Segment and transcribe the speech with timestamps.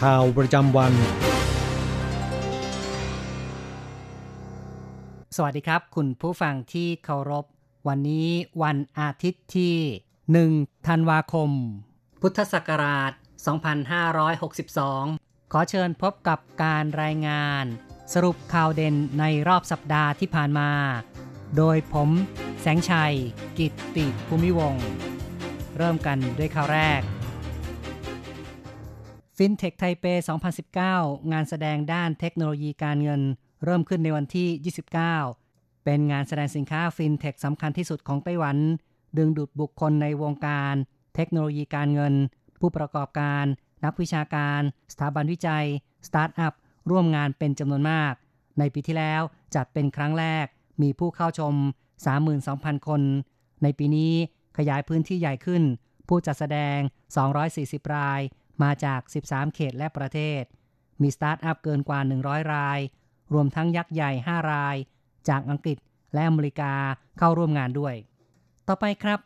[0.00, 0.92] ข่าวประจำวัน
[5.36, 7.44] สวัสดีครับ คุณผู้ฟังที่เคารพ
[7.88, 8.28] วันนี้
[8.62, 9.76] วันอาทิตย์ที่
[10.52, 11.50] 1 ธันวาคม
[12.22, 13.12] พุทธศักราช
[14.32, 17.64] 2562 ขอเชิญพบกับการรายงาน
[18.14, 20.70] สรุปข่าวเด่นในรอบสัปดาห์ที่ผ่านมา
[21.56, 22.10] โดยผม
[22.60, 23.14] แสงชัย
[23.58, 24.74] กิตติภูมิวงศ์
[25.76, 27.02] เริ่มกันด้วยข่าวแรก
[29.36, 30.04] FinTech Taipei
[30.68, 33.22] 2019 งานแสดงด้านเทคโนโลยีการเงิน
[33.64, 34.48] เริ่มขึ้นในวันที่
[35.32, 38.56] 29 เป็นงานแสดงสินค้าฟินเทคสำคัญที่สุดของไต้หวัน
[39.18, 40.74] ดึงดูดบุคคลในวงการ
[41.14, 42.14] เทคโนโลยีการเงิน
[42.60, 43.44] ผู้ประกอบการ
[43.84, 44.60] นักวิชาการ
[44.92, 45.66] สถาบันวิจัย
[46.08, 46.52] สตาร์ทอัพ
[46.90, 48.12] ร่วมงานเป็นจำนวนมาก
[48.58, 49.22] ในปีที่แล้ว
[49.54, 50.46] จัดเป็นครั้งแรก
[50.82, 51.54] มีผู้เข้าชม
[52.20, 53.02] 32,000 คน
[53.62, 54.12] ในปีนี้
[54.58, 55.62] ขยายพื้นที่ใหญ่ขึ้น
[56.08, 56.78] ผู้จัดแสดง
[57.36, 58.20] 240 ราย
[58.62, 60.42] มาจาก 13 เขตและประเทศ
[61.02, 62.80] มีสตาร์ทอัพเกินกว่า 100 ราย
[63.32, 64.76] รวมทั้งยักษ์ใหญ่ 5 ราย
[65.28, 65.78] จากอังกฤษ
[66.14, 66.72] และอเมริกา
[67.18, 67.94] เข้าร่วมงานด้วย
[68.68, 69.18] ต่อไปครับ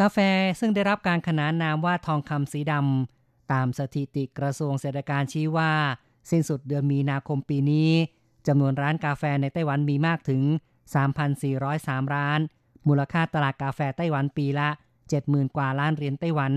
[0.00, 0.18] กาแฟ
[0.60, 5.72] ซึ่งได้รับการขนานนามว่าทองคำสีดำตามสถิติกระทรวงเศรษฐการชี้ว่า
[6.30, 7.90] สิ้นสุดเดือนมีนาคมปีนี้
[8.46, 10.42] จำนวนร้านกาแฟในไต้หวันมีมากถึง
[11.32, 12.40] 3,403 ร้าน
[12.88, 14.68] มูลค่าตลาดกาแฟไต้หวันปีละ
[15.12, 16.52] 70,000 กว่าล้านเหรียญไต้หวัน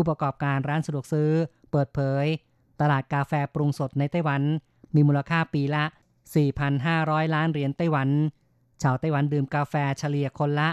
[0.00, 1.30] ผู้ประกอบการร้านสะดวกซื้อ
[1.70, 2.26] เปิดเผย
[2.80, 4.42] ตลาดกาแฟปรุงสดในไต้หวัน
[4.94, 5.84] มีมูลค่าปีละ
[6.58, 8.08] 4,500 ล้านเหรียญไต้หวัน
[8.82, 10.68] ชาวไต้หวันดื่มกาแฟเฉลี่ยคนละ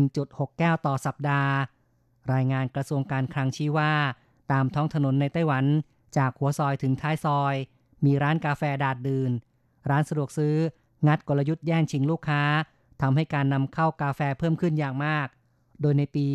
[0.00, 1.52] 1.6 แก้วต่อสัปดาห์
[2.32, 3.92] รายงานกระทรวงการคลังชี้ว่า
[4.52, 5.64] ตามท้องถนนในไต้หวัน
[6.16, 7.54] จากหัวซอยถึงท้ายซอย
[8.04, 9.30] มีร้านกาแฟดาดดื่น
[9.90, 10.56] ร้านสะดวกซื้อ
[11.06, 12.42] งัดกลยุทธ์แย่งชิงลูกค้า
[13.00, 15.26] ทำให้การนำเข้ากาแฟเพิ่มขึ้นอย่างมาก
[15.80, 16.28] โดยในปี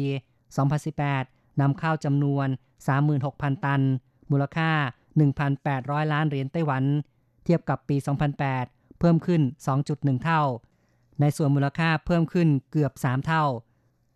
[0.65, 1.30] 2018
[1.61, 2.47] นำเข้าจำนวน
[3.05, 3.81] 36,000 ตัน
[4.31, 4.71] มูลค่า
[5.41, 6.83] 1,800 ล้านเหรียญไต้หวัน
[7.43, 7.97] เทียบกับปี
[8.47, 9.41] 2008 เพิ่มขึ้น
[9.83, 10.41] 2.1 เท่า
[11.21, 13.45] ในส่วนมูลค่าเพิ่มขึ้นเกือบ 3 เท่า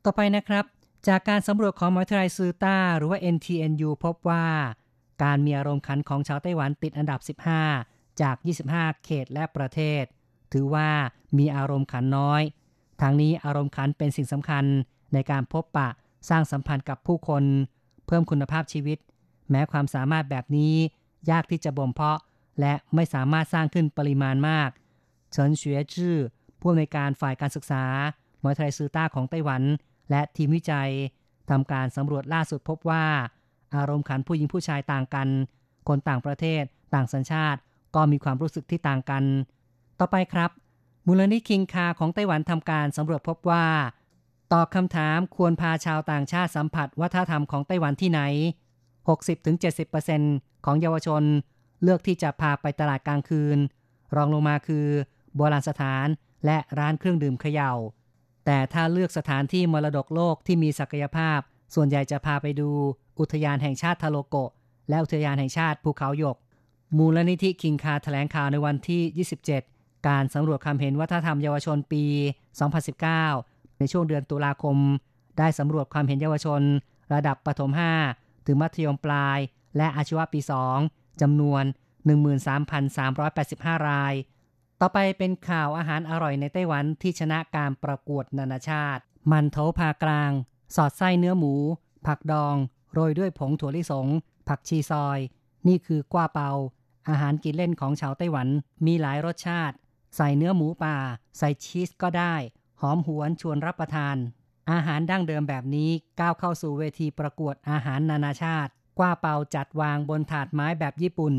[0.03, 0.65] ต่อไปนะครับ
[1.07, 4.45] จากการสำรวจของมหาวิทยาลัยซือต้า หรือว่า NTNU พบว่า
[5.23, 7.19] การมีอารมณ์ขันของชาวไต้หวันติดอันดับ
[7.69, 8.35] 15 จาก
[8.69, 10.03] 25 เขตและประเทศ
[10.53, 10.89] ถือว่า
[11.37, 12.41] มีอารมณ์ขันน้อย
[13.01, 14.65] ทางนี้อารมณ์ขันเป็นสิ่งสำคัญ
[15.13, 15.89] ในการพบปะ
[16.29, 17.43] สร้างสัมพันธ์กับผู้คน
[18.07, 18.97] เพิ่มคุณภาพชีวิต
[19.51, 20.73] แม้ความสามารถแบบนี้
[21.31, 22.19] ยากที่จะบ่มเพาะ
[22.59, 24.69] และไม่สามารถสร้างขึ้นปริมาณมาก
[25.31, 26.15] เฉินเฉวยจื้อ
[26.59, 27.83] ผู้อำนวยการฝ่ายการศึกษา
[28.41, 29.61] มหาวิทยาลัยซือต้าของไต้หวัน
[30.09, 30.89] และทีมวิจัย
[31.49, 33.05] ทำการสำรวจล่าสุดพบว่า
[33.75, 35.27] อารมณ์ขันผู้หญิงผู้ชายต่างกัน
[35.87, 36.63] คนต่างประเทศ
[36.93, 37.59] ต่างสัญชาติ
[37.95, 39.23] ก็มีความรู้สึกที่ต่างกัน
[39.99, 40.51] ต่อไปครับ
[41.07, 43.65] มูลนิธิคิงคาของไต้หวันทำการสำรวจพบว่า
[44.53, 48.21] ตอบคำถามควรพาชาวต่างชาติสัมผัสวัฒนธรรมของไต้หวันที่ไหน
[49.07, 51.23] 60-70%ของเยาวชน
[51.83, 53.57] เลือกที่จะพาไปตลาดกลางคืน
[54.15, 54.87] รองลงมาคือ
[55.35, 56.07] โบราณสถาน
[56.45, 57.73] และร้านเครื่องดื่มเขยา่า
[58.45, 61.39] แต่ถ้าเลือกสถานที่มรดกโลกที่มีศักยภาพ
[61.75, 62.69] ส่วนใหญ่จะพาไปดู
[63.19, 64.51] อุทยานแห่งชาติทาโลโกะ
[64.89, 66.37] และอุทยานแห่งชาติภูเขาหยก
[66.97, 69.27] มูลนิธิคิงคาแถลงข่าวในวันที่
[69.65, 72.03] 27 การสำรวจความเห็นวัฒนธรรมเยาวชนปี
[72.83, 74.77] 2019 ในช่วงเดือนตุลาคม
[75.37, 76.61] ได้สำรวจความเห็นเยาวชน
[77.13, 77.71] ระดับประถม
[78.09, 79.39] 5 ถึงมัธยมปลาย
[79.77, 80.39] และอาชีวะปี
[80.79, 81.63] 2จำนวน
[82.95, 84.13] 13,385 ราย
[84.81, 89.01] ต่อไปเป็นข่าวอาหารอร่อยในไต้หวันที่ชนะการประกวดนานาชาติ
[89.31, 90.31] มันโถพากลาง
[90.75, 91.53] สอดไส้เนื้อหมู
[92.05, 92.55] ผักดอง
[92.93, 94.07] โรยด้วยผงถั่วลิสง
[94.47, 95.19] ผักชีซอย
[95.67, 96.49] นี่คือกว้าเปา
[97.09, 98.47] อาหารกินเล่นของชาวไต้หวัน
[98.85, 99.75] มีหลายรสชาติ
[100.15, 100.97] ใส่เนื้อหมูป่า
[101.37, 102.35] ใส่ชีสก็ได้
[102.81, 104.15] หอมหวนชวนรับประทาน
[104.71, 105.89] อาหารดั้งเดิมแบบนี้
[106.19, 111.33] ก้าวเข้าสู่เวทีประกวดอาหารนานาชาติ กว้าเปาจัดวางบนถาดไม้แบบญี่ปุ่น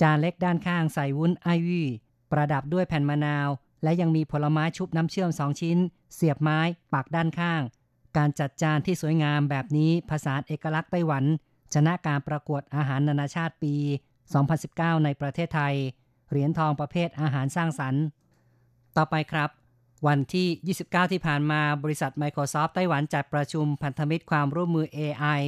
[0.00, 1.86] จานเล็กด้านข้างใส่วุ้นไอวี่
[2.32, 3.48] ประดับด้วยแผ่นมะนาว
[3.82, 5.78] และยังมีผลไม้ชุบน้ำเชื่อมสองชิ้น
[6.14, 6.58] เสียบไม้
[6.92, 7.62] ปักด้านข้าง
[8.16, 11.24] การจัดจานที่สวยงามแบบนี้ภาษาเอกลักษณ์ไต้หวัน
[11.74, 13.74] ชนะการประกวดอาหารนานาชาติปี
[14.40, 15.74] 2019 ในประเทศไทย
[16.30, 18.02] เหรียญทองประเภทอาหารสร้างสรรค์
[18.96, 19.50] ต่อไปครับ
[20.06, 25.42] วันที่ 29 ที่ผ่านมาบริษัท Microsoft ไต้หวันจัดประชุมพันธมิตรความร่วมมือ AI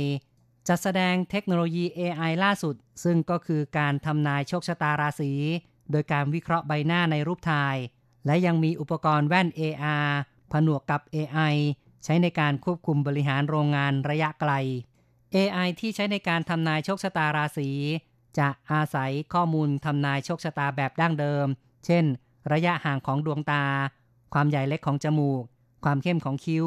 [0.69, 2.75] จัดแสดงเทคโนโลยี AI ล่าสุด
[3.05, 5.33] ซึ่งก็คือการทำนายโชคชะตาราศี
[5.91, 7.77] โดยการวิเคราะห์ใบหน้าในรูปถ่าย
[8.27, 10.09] และยังมีอุปกรณ์แว่น AR
[10.53, 11.55] ผนวกกับ AI
[12.05, 14.53] ใช้ในการควบคุมบริหารโรงงานระยะไกล
[15.35, 17.71] AI ที่ใช้ในการทำนายโชคชะตาราศี
[18.39, 21.47] จะอาศัยข้อมูลทำนายโชคชะตาแบบดั้งเดิม
[21.87, 22.05] เช่น
[22.53, 23.65] ระยะห่างของดวงตา
[24.33, 25.43] ความใหญ่เล็กของจมูก
[25.85, 26.65] ความเข้มของคิ้ว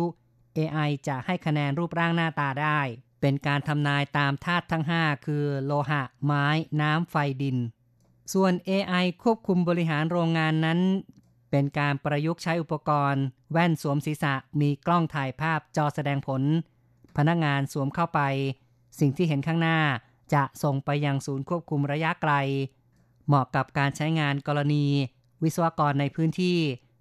[0.57, 2.79] AI จะให้คะแนนรูปร่างหน้าตาได้
[3.21, 6.45] เป็นการทำนายตามธาตุทั้ง 5 คือ โลหะ ไม้
[6.81, 7.57] น้ำไฟดิน
[8.33, 10.79] ส่วน AI ควบคุมบริหารโรงงานนั้น
[11.51, 16.41] เป็นการประยุกต์ใช้อุปกรณ์ แว่นสวมศีรษะมีกล้องถ่ายภาพจอแสดงผล
[17.17, 18.19] พนักงานสวมเข้าไป
[18.99, 19.79] สิ่งที่เห็นข้างหน้า
[20.33, 22.33] จะส่งไปยังศูนย์ควบคุมระยะไกล
[23.27, 24.85] เหมาะกับการใช้งานกรณี
[25.43, 26.57] วิศวกรในพื้นที่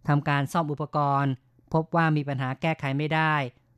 [0.09, 1.33] ทำการซ่อมอุปกรณ์
[1.73, 3.35] พบว่ามีปัญหาแก้ไขไม่ได้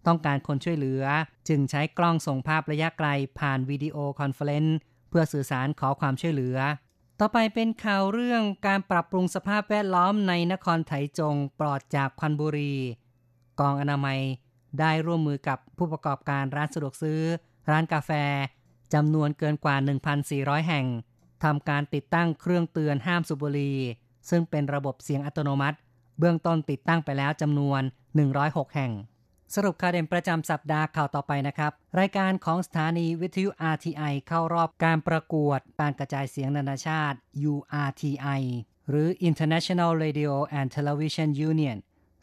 [0.07, 1.05] ต้องการคนช่วยเหลือ
[1.49, 3.09] จึงใช้กล้องส่งภาพระยะไกล
[3.39, 4.76] ผ่าน video conference
[5.09, 6.59] เพื่อสื่อสารขอความช่วยเหลือ
[7.21, 12.75] ต่อไปเป็นข่าวเรื่องการปรับปรุงสภาพแวดล้อมในนครไถจงปลอดจากควันบุรี
[13.61, 14.21] กองอนามัย
[14.81, 17.21] ได้ร่วมมือกับผู้ประกอบการร้านสะดวกซื้อ
[17.71, 18.11] ร้านกาแฟ
[18.95, 19.77] จำนวนเกินกว่า
[20.23, 20.87] 1,400 แห่ง
[21.45, 23.79] ทำการติดตั้งเครื่องเตือนห้ามสูบบุหรี่
[24.31, 25.77] ซึ่งเป็นระบบเสียงอัตโนมัติ
[26.19, 27.82] เบื้องต้นติดตั้งไปแล้วจำนวน
[28.29, 28.93] 106 แห่ง
[29.55, 37.17] สรุปข่าวเด่นประจำสัปดาห์ข่าวต่อไปนะครับ รายการของสถานีวิทยุ RTI เข้ารอบการประกวดการกระจายเสียงนานาชาติ
[37.53, 38.43] URTI
[38.88, 41.79] หรือ International Radio and Television Union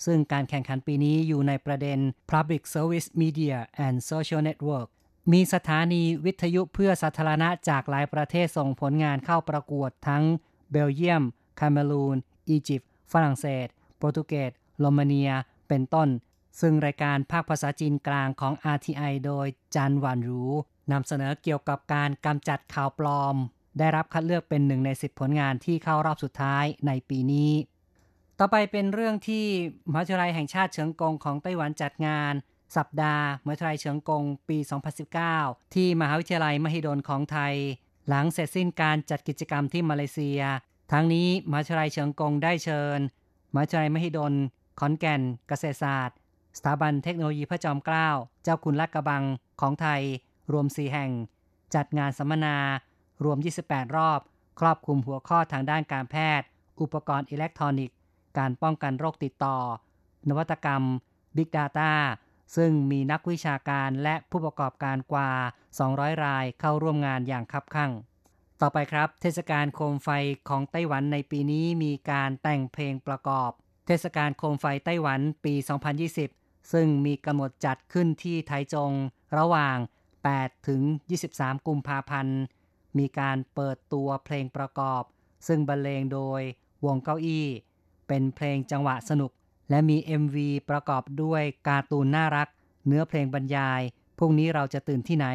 [0.05, 1.99] ซึ่งการแข่งขันปีนี้อยู่ในประเด็น
[2.31, 3.55] Public Service Media
[3.85, 4.87] and Social Network
[5.31, 10.23] มีสถานีวิทยุเพื่อสาธารณะจากหลายประเทศส่งผลงานเข้าประกวดทั้ง
[10.71, 11.23] เบลเยียม
[11.59, 12.17] คาเมรูน
[12.49, 13.67] อียิปต์ ฝรั่งเศส
[13.99, 15.31] โปรตุเกสโรมาเนีย
[15.67, 16.09] เป็นต้น
[16.61, 20.45] ซึ่งรายการภาคภาษาจีนกลางของ RTI โดยจันหวานรู
[20.91, 23.35] นำเสนอเกี่ยวกับการกำจัดข่าวปลอม
[23.79, 27.51] ได้รับคัดเลือกเป็นหนึ่งใน 10 ผลงานที่เข้ารอบสุดท้ายในปีนี้
[28.39, 29.45] ต่อไปเป็นเรื่องที่
[29.89, 32.33] มหาวิทยาลัยแห่งชาติเฉิงกงของไต้หวันจัดงาน
[32.77, 34.57] สัปดาห์มหาวิทยาลัยเฉิงกงปี
[35.15, 37.55] 2019 ที่มหาวิทยาลัยมหิดลของไทย
[38.07, 40.41] หลังเสร็จสิ้นการจัดกิจกรรมที่มาเลเซีย
[40.91, 42.99] ทั้งนี้มหาวิทยาลัยเฉิงกงได้เชิญ
[43.53, 44.33] มหาวิทยาลัยมหิดล
[44.79, 46.17] ขอนแก่น เกษตรศาสตร์
[46.57, 48.09] สถาบันเทคโนโลยีพระจอมเกล้า
[48.43, 49.23] เจ้าคุณลัดกระบัง
[49.61, 50.01] ของไทย
[50.51, 51.11] รวม 4 แห่ง
[51.75, 52.57] จัดงานสัมมนา
[53.23, 54.19] รวม 28 รอบ
[54.59, 56.47] ครอบคลุมหัวข้อทางด้านการแพทย์
[56.81, 57.97] อุปกรณ์อิเล็กทรอนิกส์
[58.37, 59.57] การป้องกันโรคติดต่อ
[60.29, 60.83] นวัตกรรม
[61.35, 61.91] Big Data
[62.55, 65.31] ซึ่งมีนักวิชาการและผู้ประกอบการกว่า
[65.77, 67.91] 200 รายเข้าร่วมงานอย่างคับคั่ง
[68.63, 70.09] ต่อไปครับ เทศกาลโคมไฟ
[70.49, 73.51] ของไต้หวันในปีนี้มีการแต่งเพลงประกอบ
[73.87, 75.53] เทศกาลโคมไฟไต้หวันปี
[76.13, 78.91] 2020 ซึ่งมีกำหนดจัดขึ้นที่ไทจง
[79.37, 79.77] ระหว่าง
[80.21, 80.81] 8 ถึง
[81.25, 82.39] 23 กุมภาพันธ์
[82.97, 85.03] มีการเปิดตัวเพลงประกอบ
[85.47, 86.41] ซึ่งบรรเลงโดย
[86.85, 87.47] วงเก้าอี้
[88.07, 89.31] เป็นเพลงจังหวะสนุก
[89.69, 90.35] และมี MV
[90.69, 92.47] ประกอบด้วยการ์ตูนน่ารัก
[92.85, 93.81] เนื้อเพลงบรรยาย
[94.17, 95.27] พรุ่งนี้เราจะตื่นที่ไหน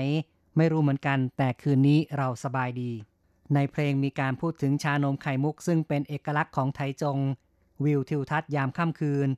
[0.56, 2.92] ไม่รู้เหมือนกัน แต่คืนนี้เราสบายดี
[3.54, 7.18] ในเพลงมีการพูดถึงชานมไข่มุกซึ่งเป็นเอกลักษณ์ของไทจง
[7.84, 9.28] วิวทิวทัศน์ยามค่ำคืน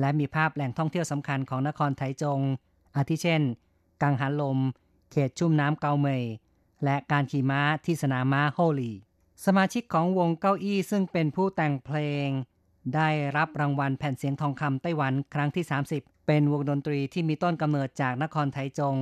[0.00, 2.40] และมีภาพแหล่งท่องเที่ยวสำคัญของนครไทจง
[2.96, 3.42] อาทิเช่น
[4.02, 4.58] กังหันลม
[5.10, 6.24] เขตชุ่มน้ำเกาเมย
[6.84, 8.92] และการขี่ม้าที่สนามม้าโฮลี
[9.44, 12.28] สมาชิกของวงเก้าอี้ซึ่งเป็นผู้แต่งเพลง
[12.94, 18.96] ได้รับรางวัลแผ่นเสียงทองคำไต้หวันครั้งที่ 30 เป็นวงดนตรีที่มีต้นกำเนิดจากนครไทจง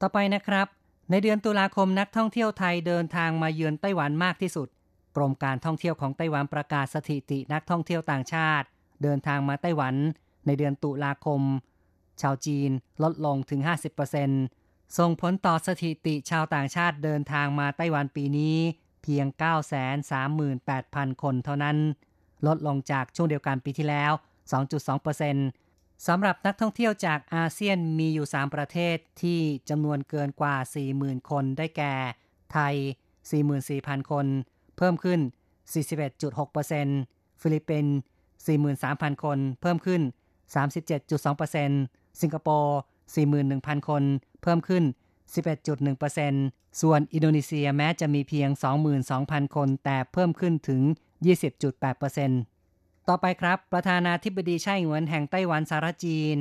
[0.00, 0.66] ต่อไปนะครับ
[1.10, 4.68] ในเดือนตุลาคมนักท่องเที่ยวไทยเดินทางมาเยือนไต้หวันมากที่สุด
[5.16, 8.66] กรมการท่องเที่ยวของไต้หวันประกาศสถิตินักท่องเที่ยวต่างชาติ
[9.02, 9.94] เดินทางมาไต้หวัน
[10.46, 11.42] ในเดือนตุลาคม
[12.20, 12.70] ชาวจีน
[13.02, 13.60] ลดลงถึง
[14.24, 18.56] 50%ส่งผลต่อสถิติชาวต่างชาติเดินทางมาไต้หวันปีนี้
[19.02, 19.26] เพียง
[20.04, 21.76] 938,000 คนเท่านั้น
[22.46, 24.12] ลดลงจากช่วงเดียวกันปีที่แล้ว
[24.52, 25.67] 2.2%
[26.06, 29.40] สำหรับนักท่องเที่ยวจากอาเซียนมีอยู่ 3 ประเทศที่
[29.70, 30.56] จำนวนเกินกว่า
[30.92, 31.94] 40,000 คนได้แก่
[32.52, 32.74] ไทย
[33.42, 34.26] 44,000 คน
[34.76, 35.20] เพิ่มขึ้น
[35.90, 37.94] 41.6%ฟิลิปปินส์
[38.58, 40.02] 43,000 คน เพิ่มขึ้น
[40.70, 42.78] 37.2%สิงคโปร์
[43.32, 44.02] 41,000 คน
[44.42, 44.84] เพิ่มขึ้น
[46.06, 48.48] 11.1%ส่วนอินโดนีเซียแม้จะมีเพียง
[49.02, 50.82] 22,000 คน แต่เพิ่มขึ้นถึง
[51.38, 52.57] 20.8%
[53.08, 56.36] ต่อไปครับ ประธานาธิบดีไช่หงวนแห่งไต้หวันสารจีน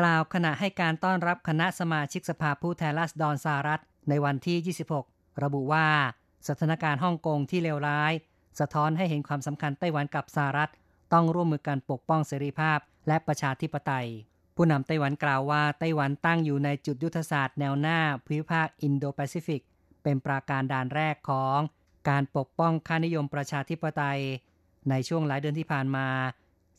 [0.00, 5.86] กล่าวขณะให้การต้อนรับคณะสมาชิกสภาผู้แทนราษฎรสหรัฐในวันที่ 26 ระบุว่า
[6.48, 8.12] สถานการณ์ฮ่องกงที่เลวร้าย
[8.60, 10.70] สะท้อนให้เห็นความสำคัญไต้หวันกับสหรัฐ
[11.12, 14.08] ต้องร่วมมือกันปกป้องเสรีภาพและประชาธิปไตย
[14.56, 19.62] ผู้นำไต้หวันกล่าวว่าไต้หวันตั้งอยู่ในจุดยุทธศาสตร์แนวหน้าภูมิภาคอินโดแปซิฟิก
[20.02, 21.58] เป็นปราการด่านแรกของ
[22.08, 24.20] การปกป้องค่านิยมประชาธิปไตย
[24.90, 26.06] ในช่วงหลายเดือนที่ผ่านมา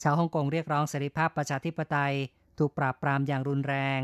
[0.02, 2.16] ชาวฮ่องกงเรียกร้องเสรีภาพประชาธิปไตย
[2.58, 4.00] ถูกปราบปรามอย่างรุนแรง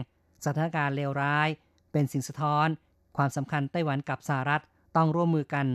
[0.45, 1.47] สถานการณ์เลวร้าย
[1.91, 2.67] เป็นสิ่งสะท้อน
[3.17, 4.63] ความสำคัญไต้หวันกับสหรัฐ
[4.95, 5.67] ต้องร่วมมือกัน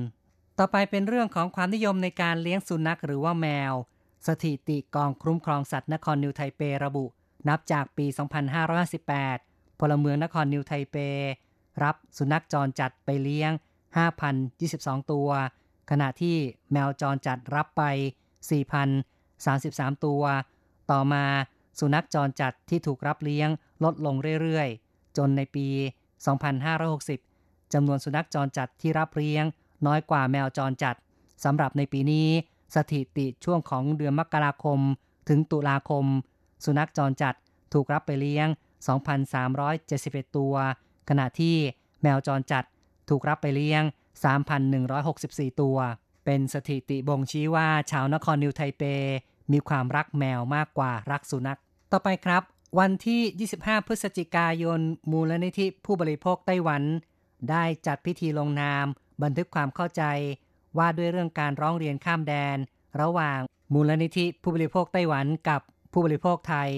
[0.58, 3.72] ต่อไปเป็นเรื่องของความนิยมในการเลี้ยงสุนัขหรือว่าแมว
[4.26, 7.04] สถิติกองคุ้มครองสัตว์นครนิวไทเประบุ
[7.48, 8.06] นับจากปี
[8.92, 10.96] 2558 พลเมืองนครนิวไทเป
[11.82, 13.52] รับสุนัขจรจัดไปเลี้ยง
[14.32, 15.28] 5,022 ตัว
[15.90, 16.36] ขณะที่
[16.72, 17.82] แมวจรจัดรับไป
[18.48, 20.22] 4,033 ตัว
[20.90, 21.24] ต่อมา
[21.78, 23.48] สุนัขจรจัดที่ถูกรับเลี้ยง
[23.84, 25.66] ลดลงเรื่อยๆ จนในปี
[26.70, 29.44] 2560 จำนวนสุนัขจรจัดที่รับเลี้ยง
[29.86, 30.96] น้อยกว่าแมวจรจัด
[31.44, 32.28] สำหรับในปีนี้
[32.74, 34.78] สถิติช่วงของเดือนมกราคม
[35.28, 36.04] ถึงตุลาคม
[36.64, 37.34] สุนัขจรจัด
[37.74, 38.48] ถูกรับไปเลี้ยง
[39.42, 40.54] 2,371 ตัว
[41.08, 41.56] ขณะที่
[42.02, 42.64] แมวจรจัด
[43.08, 43.82] ถูกรับไปเลี้ยง
[44.72, 45.78] 3,164 ตัว
[46.24, 48.82] เป็นสถิติบ่งชี้ว่าชาวนครนิวไทเป
[49.52, 51.58] มีความรักแมวมากกว่ารักสุนัข
[51.92, 52.42] ต่อไปครับ
[52.78, 56.82] วันที่ 25 พฤศจิกายน มูลนิธิผู้บริโภคไต้หวัน
[57.50, 58.86] ได้จัดพิธีลงนาม
[59.22, 60.02] บันทึกความเข้าใจ
[60.78, 62.56] ว่าด้วยเรื่องการร้องเรียนข้ามแดน
[63.00, 63.38] ระหว่าง
[63.74, 65.60] มูลนิธิผู้บริโภคไต้หวันกับ
[65.92, 66.70] ผู้บริโภคไทย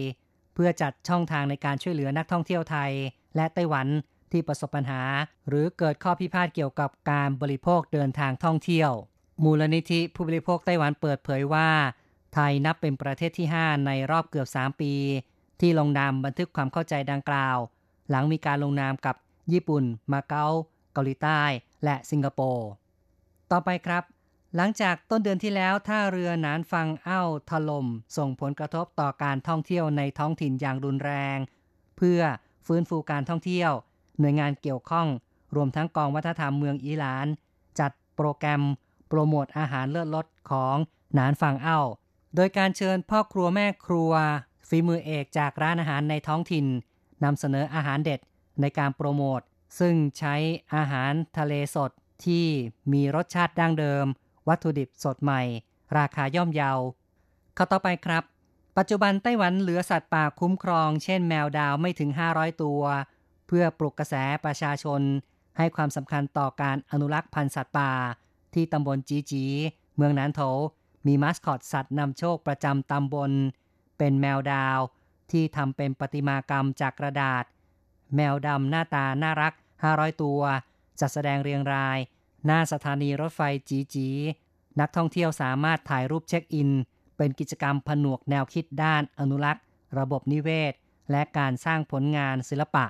[0.55, 2.93] เพื่อจัดช่องทางในการช่วยเหลือนักท่องเที่ยวไทย
[3.37, 3.87] และไต้หวัน
[4.33, 5.03] ที่ประสบปัญหา
[5.49, 8.91] หรือเกิดข้อพิพาทเกี่ยวกับการบริโภคเดินทางท่องเที่ยว
[9.43, 11.69] มูลนิธิผู้บริโภคไต้หวันเปิดเผยว่า
[12.35, 14.95] ไทยนับเป็นประเทศที่ 5 ในรอบเกือบ 3 ปี
[15.61, 17.59] ที่ลงนามบันทึกความเข้าใจดังกล่าว
[18.11, 19.17] หลังมีการลงนามกับ
[19.53, 20.47] ญี่ปุ่น มาเก๊า
[20.93, 21.43] เกาหลีใต้
[21.85, 22.69] และสิงคโปร์
[23.51, 24.05] ต่อไปครับ
[24.57, 27.87] หลังจากต้นเดือนที่แล้วท่าเรือหนานฟังเอ้าถล่ม
[28.17, 31.39] ส่งผลกระทบต่อการท่องเที่ยวในท้องถิ่นอย่างรุนแรง
[31.97, 32.21] เพื่อ
[32.67, 33.71] ฟื้นฟูการท่องเที่ยว
[34.21, 35.09] หน่วยงานเกี่ยวข้อง
[35.55, 37.27] รวมทั้งกองวัฒนธรรมเมืองอีหลาน
[37.79, 38.63] จัดโปรแกรม
[39.15, 40.77] โปรโมทอาหารเลิศรสของ
[41.15, 41.81] หนานฟังเอ้า
[42.35, 44.13] โดยการเชิญพ่อครัวแม่ครัว
[44.69, 46.67] ฝีมือเอกจากร้านอาหารในท้องถิ่น
[47.25, 48.21] นำเสนออาหารเด็ด
[48.61, 49.41] ในการโปรโมท
[49.79, 50.35] ซึ่งใช้
[50.75, 51.91] อาหารทะเลสด
[52.25, 52.47] ที่
[52.93, 54.07] มีรสชาติดั้งเดิม
[54.49, 55.43] วัตถุดิบสดใหม่
[55.99, 56.73] ราคาย่อมเยา
[57.55, 58.25] เข้าต่อไปครับ
[58.77, 62.83] ปัจจุบันไต้หวันเหลือสัตว์ป่าคุ้มครอง เช่นแมวดาวไม่ถึง 500 ตัว
[63.47, 64.15] เพื่อปลุกกระแส
[64.45, 65.01] ประชาชน
[65.59, 67.93] ให้ความสำคัญต่อการอนุรักษ์พันธุ์สัตว์ป่า
[68.55, 69.45] ที่ตำบลจีจี
[69.97, 70.41] เมืองนานโถ
[71.07, 73.33] มีมาสคอตสัตว์นำโชคประจำตำบล
[73.99, 74.79] เป็นแมวดาว
[75.31, 77.45] ที่ทำเป็นประติมากรรมจากกระดาษ
[78.17, 79.53] แมวดำหน้าตาน่ารัก
[79.87, 80.41] 500 ตัว
[81.01, 81.99] จัดแสดงเรียงราย
[82.47, 84.09] หน้าสถานีรถไฟจีจี
[84.81, 86.71] นักท่องเที่ยวสามารถถ่ายรูปเช็คอิน
[87.17, 89.65] เป็นกิจกรรมผนวกแนวคิดด้านอนุรักษ์
[89.99, 90.73] ระบบนิเวศ
[91.11, 92.85] และการสร้างผลงานศิลปะ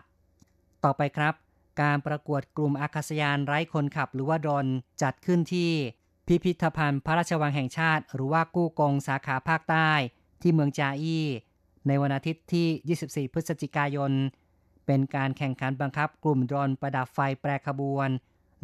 [0.85, 1.35] ต่อไปครับ
[1.80, 4.66] การประกวดกลุ่มอากาศยานไร้คนขับหรือว่าดรน
[5.02, 5.70] จัดขึ้นที่
[6.26, 9.90] พิพิธภัณฑ์พระราชวังแห่งชาติ หรือว่ากู้กงสาขาภาคใต้
[10.42, 11.26] ที่เมืองจาอี้
[11.86, 14.12] ในวันอาทิตย์ที่ 24 พฤศจิกายน
[14.86, 18.08] เป็นการแข่งขันบังคับกลุ่มดรนประดับไฟแปรขบวน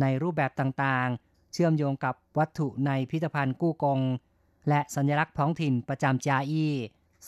[0.00, 4.00] ในรูปแบบต่างๆ เชื่อมโยงกับวัตถุในพิพิธภัณฑ์กู้กง
[4.68, 6.74] และสัญลักษณ์ท้องถิ่นประจำจาอี้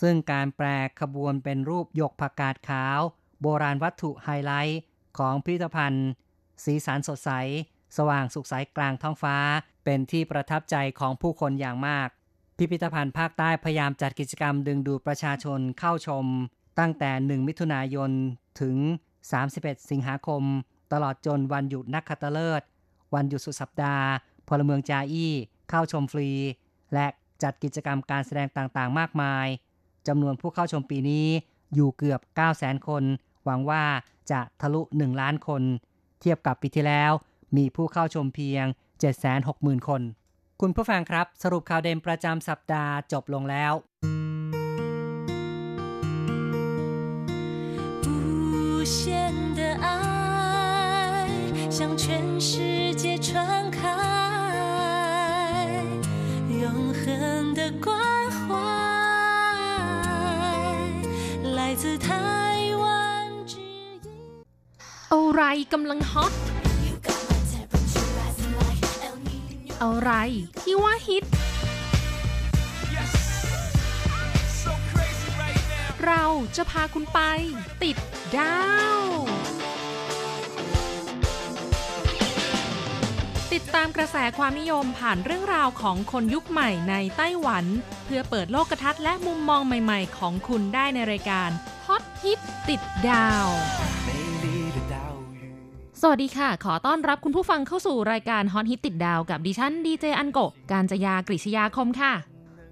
[0.01, 0.67] ซึ่งการแปร
[1.01, 3.01] ขบวนเป็นรูปหยกผักกาดขาว
[3.41, 4.81] โบราณวัตถุไฮไลท์
[5.19, 6.09] ของพิพิธภัณฑ์
[6.65, 7.31] สีสันสดใส
[7.97, 9.37] สว่างสุขใสกลางท้องฟ้า
[9.85, 12.09] เป็นที่ประทับใจของผู้คนอย่างมาก
[12.57, 16.25] พิพิธภัณฑ์ภาคใต้พยายามจัดกิจกรรมดึงดูดประชาชนเข้าชม
[16.79, 18.11] ตั้งแต่ 1 มิถุนายน
[18.61, 18.77] ถึง
[19.33, 20.43] 31 สิงหาคม
[20.93, 22.67] ตลอดจนวันหยุดนักขัตฤกษ์
[23.15, 24.07] วันหยุดสุดสัปดาห์
[24.49, 25.33] พลเมืองจาอี้
[25.71, 26.31] เข้าชมฟรี
[26.95, 27.07] และ
[27.43, 29.47] จัดกิจกรรมการแสดงต่างๆ มากมาย
[30.09, 31.27] จำนวนผู้เข้าชมปีนี้
[31.75, 32.21] อยู่เกือบ
[32.55, 33.03] 900,000 คน
[33.46, 33.84] หวังว่า
[34.32, 35.64] จะทะลุ 1 ล้านคน
[36.20, 37.12] เทียบกับปีที่แล้ว
[37.58, 38.66] มีผู้เข้าชมเพียง
[39.28, 40.02] 760,000 คน
[40.62, 43.74] คุณผู้ฟังครับ สรุปข่าวเด่นประจำสัปดาห์จบลงแล้ว
[48.06, 48.98] 无限
[49.58, 49.88] 的爱
[51.76, 52.06] 向全
[52.50, 52.69] 世
[65.13, 66.33] อะไรกำลังฮอต
[69.83, 70.13] อะไร
[70.61, 71.25] ที่ว่าฮิต
[76.05, 76.25] เรา
[76.57, 77.21] จะพาคุณไป
[77.83, 77.97] ติด
[78.37, 78.61] ดา
[78.99, 79.01] ว
[83.53, 87.65] ติดตามกระแสความนิยมผ่านเรื่องราวของคนยุคใหม่ในไต้หวัน
[88.05, 91.51] เพื่อเปิดโลกทัศน์และมุมมองใหม่ๆ ของคุณได้ในรายการ
[91.87, 93.49] ฮอตฮิตติดดาว
[96.03, 100.39] สวัสดีค่ะ ขอต้อนรับคุณผู้ฟังเข้าสู่รายการฮอตฮิตติดดาวกับดิฉันดีเจอันโก
[100.73, 102.13] การจยากริชยาคมค่ะ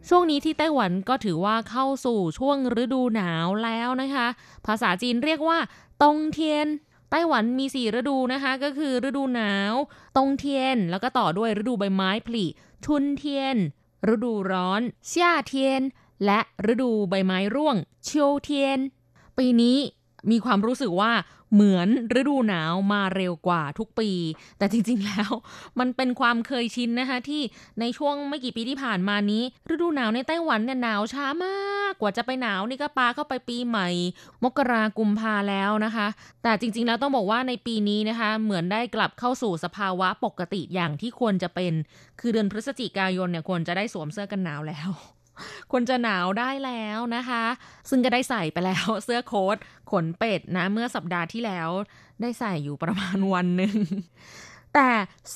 [0.08, 4.26] ช่วงนี้ที่ไต้หวันก็ถือว่าเข้าสู่ช่วงฤดูหนาวแล้วนะคะ
[4.66, 5.58] ภาษาจีนเรียกว่า
[6.02, 6.66] 冬天
[7.11, 9.75] ไต้หวันมี 4 ฤดูนะคะ ก็คือฤดูหนาว
[10.16, 12.44] 冬天 แล้วก็ต่อด้วยฤดูใบไม้ผลิ
[12.85, 13.56] 春天
[14.14, 15.82] ฤดูร้อนเซียเทียน
[16.25, 16.40] และ
[16.73, 18.78] ฤดูใบไม้ร่วงเชียวเทียน
[19.38, 19.78] ปีนี้
[20.30, 21.12] มีความรู้สึกว่า
[21.55, 21.88] เหมือน
[22.21, 24.11] ฤดูหนาวมาเร็วกว่าทุกปี
[24.59, 25.31] แต่จริง ๆ แล้ว
[25.78, 27.43] มันเป็นความเคยชินนะคะที่
[27.81, 33.88] ในช่วงไม่กี่ปีที่ผ่านมานี้ ฤดูหนาวในไต้หวันเนี่ยหนาวช้ามาก กว่าจะไปหนาวนี่ก็ปาเข้าไปปีใหม่
[34.45, 36.07] มกรากุมภาแล้วนะคะ
[36.43, 41.73] แต่จริง ๆ แล้วต้องบอกว่าในปีนี้นะคะ เหมือนได้กลับเข้าสู่สภาวะปกติอย่างที่ควรจะเป็น
[42.21, 44.90] คือเดือนพฤศจิกายนเนี่ยควรจะได้สวมเสื้อกันหนาวแล้ว
[45.71, 47.45] ควรจะหนาวได้แล้วนะคะ
[47.90, 49.57] ซึ่งก็ได้ใส่ไปแล้วเสื้อโค้ท
[49.90, 51.68] ขนเป็ดนะ เมื่อสัปดาห์ที่แล้ว
[52.21, 53.76] ได้ใส่อยู่ประมาณวันหนึ่ง
[54.75, 54.88] แต่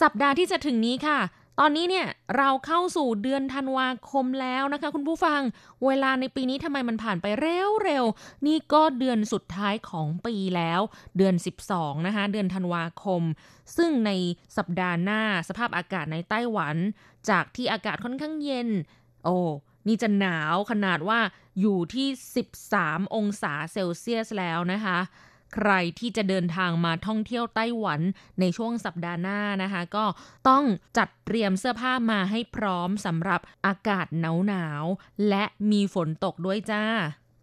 [0.03, 1.21] สัปดาห์ที่จะถึงนี้ค่ะ
[1.61, 2.07] ตอนนี้เนี่ย
[2.37, 5.41] เราเข้าสู่เดือนธันวาคมแล้วนะคะ คุณผู้ฟัง
[5.87, 10.81] เวลาในปีนี้ทำไมมันผ่านไปเร็วเร็วๆนี่ก็เดือนสุดท้ายของปีแล้ว
[11.17, 11.35] เดือน
[11.69, 13.23] 12 นะคะ เดือนธันวาคม
[13.77, 14.11] ซึ่งใน
[14.57, 16.77] สัปดาห์หน้าสภาพอากาศในไต้หวัน
[17.31, 18.69] จากที่อากาศค่อนข้างเย็น
[19.25, 19.37] โอ้
[19.87, 21.21] นี่จะหนาวขนาดว่า
[21.61, 22.09] อยู่ที่
[22.61, 24.99] 13 องศาเซลเซียสแล้วนะคะ
[25.55, 28.01] ใครที่จะเดินทางมาท่องเที่ยวไต้หวัน
[28.41, 30.05] ในช่วงสัปดาห์หน้านะคะ ก็
[30.49, 30.65] ต้อง
[30.99, 36.85] จัดเตรียมเสื้อผ้ามาให้พร้อมสำหรับอากาศหนาวๆและมีฝนตกด้วยจ้า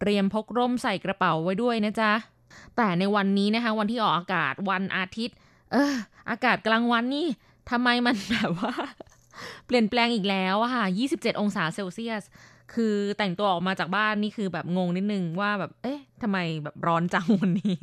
[0.00, 2.12] เตรียมพกร่มใส่กระเป๋าไว้ด้วยนะจ๊ะ
[2.76, 5.36] แต่ในวันนี้นะคะวันที่ออกอากาศวันอาทิตย์
[5.72, 5.94] เออ
[6.30, 7.26] อากาศกลางวันนี่
[7.70, 8.74] ทำไมมันแบบว่า
[9.66, 12.24] เปลี่ยนแปลงอีกแล้วอะค่ะ 27 องศาเซลเซียส
[12.74, 17.78] คือแต่งตัวออกมาจากบ้านนี่คือแบบงงนิดนึงว่าแบบ เอ๊ะทำไมแบบร้อนจังวันนี้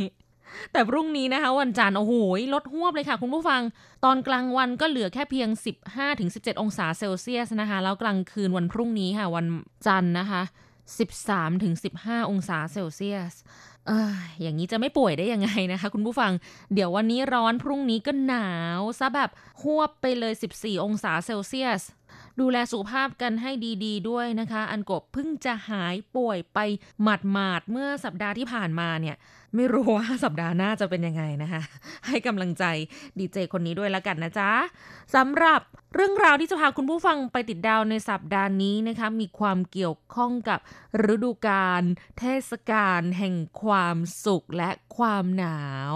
[0.72, 2.14] แต่พรุ่งนี้นะคะ วันจันทร์โอ้โห
[2.54, 3.62] ลดหวบเลยค่ะ คุณผู้ฟัง
[4.06, 5.50] ตอนกลางวันก็เหลือแค่เพียง
[6.06, 9.46] 15-17 องศาเซลเซียสนะคะ แล้วกลางคืนวันพรุ่งนี้ค่ะ วัน
[9.88, 10.42] จันทร์นะคะ
[11.36, 13.34] 13-15 องศาเซลเซียส
[14.42, 16.32] อย่างนี้จะไม่ป่วยได้ยังไงนะคะ คุณผู้ฟัง
[16.74, 19.30] เดี๋ยววันนี้ร้อนพรุ่งนี้ก็หนาว ซะแบบ
[19.62, 21.82] หวบไปเลย 14 องศาเซลเซียส
[22.40, 23.52] ดูแลสุขภาพกันให้
[23.86, 26.60] ดี ๆ ด้วยนะคะ อันกบเพิ่งจะหายป่วยไป
[27.02, 29.16] หมาดๆเมื่อสัปดาห์ที่ผ่านมาเนี่ย
[29.56, 31.62] ไม่รู้ว่าสัปดาห์หน้าจะเป็นยังไงนะคะ
[32.08, 32.64] ให้กำลังใจ
[33.18, 34.52] ดีเจคนนี้ด้วยแล้วกันนะจ๊ะ
[35.16, 35.62] สำหรับ
[35.96, 40.60] เรื่องราวที่จะพาคุณผู้ฟังไปติดดาวในสัปดาห์นี้นะคะมีความเกี่ยวข้องกับ
[41.14, 41.84] ฤดูกาล
[42.20, 45.62] เทศกาลแห่งความสุขและความหนา
[45.94, 45.96] ว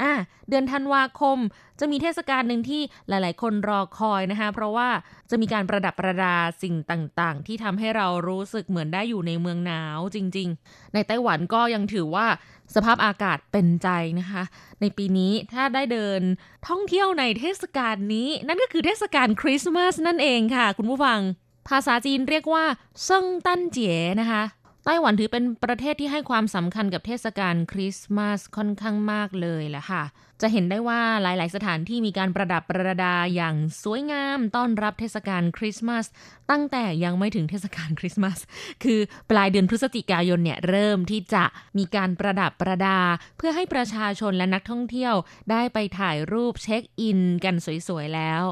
[0.00, 0.12] อะ
[0.48, 1.38] เดือนธันวาคม
[1.80, 4.88] จะมีเทศกาลหนึ่งที่หลาย ๆ คนรอคอยนะคะ เพราะว่า
[5.30, 12.26] จะมีการประดับประดาสิ่งต่าง ๆ ที่ทำให้เรารู้สึกเหมือนได้อยู่ในเมืองหนาวจริง ๆ ในไต้หวันก็ยังถือว่า
[12.74, 13.88] สภาพอากาศเป็นใจ
[14.20, 14.42] นะคะ
[14.80, 16.20] ในปีนี้ถ้าได้เดิน
[16.68, 21.20] ท่องเที่ยวในเทศกาลนี้ นั่นก็คือเทศกาลคริสต์มาสนั่นเองค่ะ คุณผู้ฟัง
[21.68, 22.64] ภาษาจีนเรียกว่า
[23.04, 24.42] เซิงตั้นเจ๋นะคะ
[24.86, 30.02] ไต้หวันถือเป็นประเทศที่ให้ความสำคัญกับเทศกาลคริสต์มาสค่อนข้างมากเลยแหละค่ะ
[30.40, 36.06] จะเห็นได้ว่าหลาย ๆ สถานที่มีการประดับประดาอย่างสวยงามต้อนรับเทศกาลคริสต์มาส
[36.50, 38.38] ตั้งแต่ยังไม่ถึงเทศกาลคริสต์มาส
[38.84, 41.44] คือปลายเดือนพฤศจิกายนเนี่ยเริ่มที่จะ
[41.78, 42.98] มีการประดับประดา
[43.36, 45.14] เพื่อให้ประชาชนและนักท่องเที่ยว
[45.50, 47.54] ได้ไปถ่ายรูปเช็คอิน กัน
[47.88, 48.44] สวย ๆ แล้ว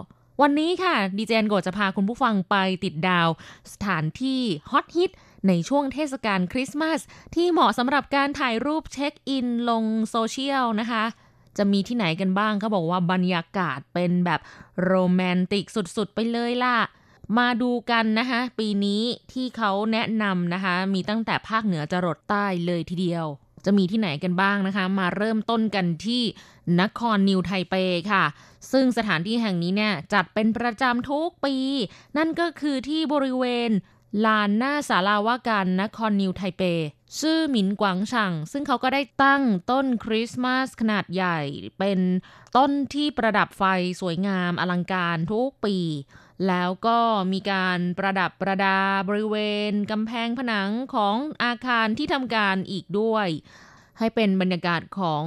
[0.42, 3.28] วันนี้ค่ะดีเจนโกจะพาคุณผู้ฟังไปติดดาว
[3.72, 4.40] สถานที่
[4.70, 5.10] ฮอตฮิต
[5.48, 7.00] ในช่วงเทศกาลคริสต์มาส
[7.34, 11.04] ที่เหมาะสำหรับการถ่ายรูปเช็คอินลงโซเชียลนะคะ
[11.58, 14.40] จะมีที่ไหนกันบ้างเขาบอกว่าบรรยากาศเป็นแบบ
[14.84, 16.76] โรแมนติกสุดๆ ไปเลยล่ะ
[17.38, 23.26] มาดูกันนะคะ ปีนี้ที่เขาแนะนำนะคะ มีตั้งแต่ภาคเหนือจรดใต้เลยทีเดียว
[23.64, 26.22] จะมีที่ไหนกันบ้างนะคะ มาเริ่มต้นกันที่
[26.80, 27.74] นครนิวไทเป
[28.12, 28.24] ค่ะ
[28.72, 31.54] ซึ่งสถานที่แห่งนี้เนี่ยจัดเป็นประจำทุกปี
[32.16, 33.70] นั่นก็คือที่บริเวณ
[34.24, 36.62] ลานหน้าศาลาว่าการนครนิวไทเป
[37.18, 41.40] ชื่อหมินกวางชัง ซึ่งเขาก็ได้ตั้งต้นคริสต์มาสขนาดใหญ่
[41.78, 42.00] เป็น
[42.56, 43.64] ต้นที่ประดับไฟ
[44.00, 45.76] สวยงามอลังการทุกปี
[46.48, 46.98] แล้วก็
[47.32, 49.36] มีการประดับประดาบริเว
[49.70, 53.28] ณกำแพงผนังของอาคารที่ทำการอีกด้วย
[53.98, 55.24] ให้เป็นบรรยากาศของ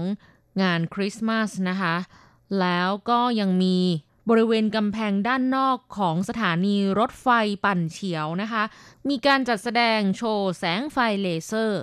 [0.62, 1.96] งานคริสต์มาสนะคะ
[2.60, 3.78] แล้วก็ยังมี
[4.29, 7.27] บริเวณกำแพงด้านนอกของสถานีรถไฟ
[7.65, 8.63] ปั่นเฉียวนะคะ
[9.09, 11.81] มีการจัดแสดงโชว์แสงไฟเลเซอร์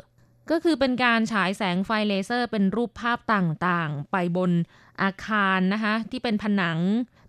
[0.51, 4.51] ก็คือเป็นการฉายแสงไฟเลเซอร์ เป็นรูปภาพต่างๆ ไปบน
[5.03, 6.79] อาคารนะคะ ที่เป็นผนัง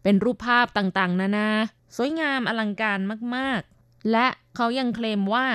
[0.04, 1.50] เป็นรูปภาพต่างๆ นานา
[1.98, 3.00] สวยงามอลังการ
[3.36, 5.46] มากๆ และเขายังเคลมว่า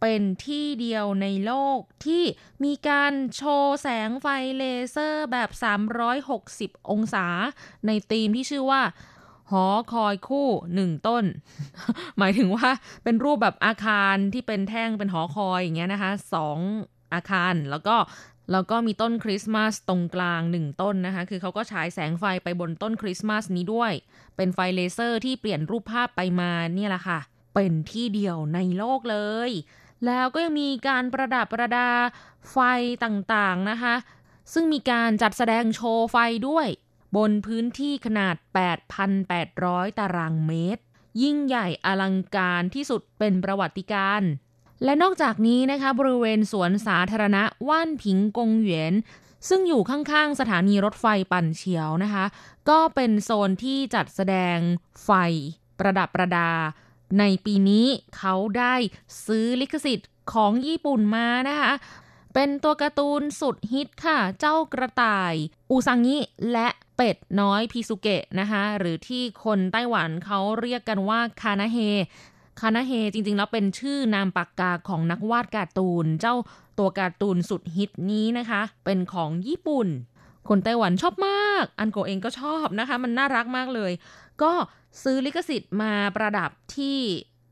[0.00, 2.24] เป็นที่เดียวในโลกที่
[2.64, 5.50] มีการโชว์แสงไฟเลเซอร์แบบ
[6.20, 7.26] 360 องศา
[7.86, 8.82] ในธีมที่ชื่อว่า
[9.50, 11.24] หอคอยคู่หนึ่งต้น
[12.18, 12.68] หมายถึงว่า
[13.04, 16.58] เป็นรูปแบบอาคารที่เป็นแท่งเป็นหอคอยอย่างเงี้ยนะคะสอง
[17.14, 17.96] อาคารแล้วก็
[18.52, 23.92] แล้วก็มีต้นคริสต์มาสตรงกลางหนึ่งต้นนะคะ คือเขาก็ฉายแสงไฟไปบนต้นคริสต์มาสนี้ด้วย
[24.36, 27.18] เป็นไฟเลเซอร์ที่เปลี่ยนรูปภาพไปมาเนี่ยแหละค่ะ
[27.54, 29.50] เป็นที่เดียวในโลกเลย
[30.04, 31.90] แล้วก็ยังมีการประดับประดา
[32.50, 32.58] ไฟ
[33.04, 33.94] ต่างๆนะคะ
[34.52, 36.16] ซึ่งมีการจัดแสดงโชว์ไฟ
[36.48, 36.66] ด้วย
[37.16, 38.36] บนพื้นที่ขนาด
[39.16, 40.82] 8,800 ตารางเมตร
[41.22, 44.30] ยิ่งใหญ่อลังการที่สุดเป็นประวัติการณ์
[44.84, 48.94] และนอกจากนี้นะคะบริเวณสวนสาธารณะว่านผิงกงเหวียน
[49.48, 52.24] ซึ่งอยู่ข้างๆ สถานีรถไฟปั่นเฉียวนะคะ
[52.68, 54.58] ก็เป็นโซนที่จัดแสดง
[55.04, 55.10] ไฟ
[55.78, 56.50] ประดับประดา
[57.18, 58.74] ในปีนี้เขาได้
[59.26, 61.72] ซื้อลิขสิทธิ์ของญี่ปุ่นมานะคะ
[62.34, 65.34] เป็นตัวการ์ตูนสุดฮิตค่ะ เจ้ากระต่าย
[65.70, 66.18] อูซางิ
[66.52, 71.78] และเป็ดน้อยพิสุเกะนะคะหรือที่คนไต้หวันเขาเรียกกันว่าคานาเฮ
[72.60, 76.34] คานาเฮจริงๆ แล้วเป็นชื่อนามปากกาของนักวาดการ์ตูน เจ้า
[76.78, 79.88] ตัวการ์ตูนสุดฮิตนี้นะคะ เป็นของญี่ปุ่น
[80.48, 83.92] คนไต้หวันชอบมาก อันโกเองก็ชอบนะคะ มันน่ารักมากเลย
[84.42, 84.52] ก็
[85.02, 86.98] ซื้อลิขสิทธิ์มาประดับที่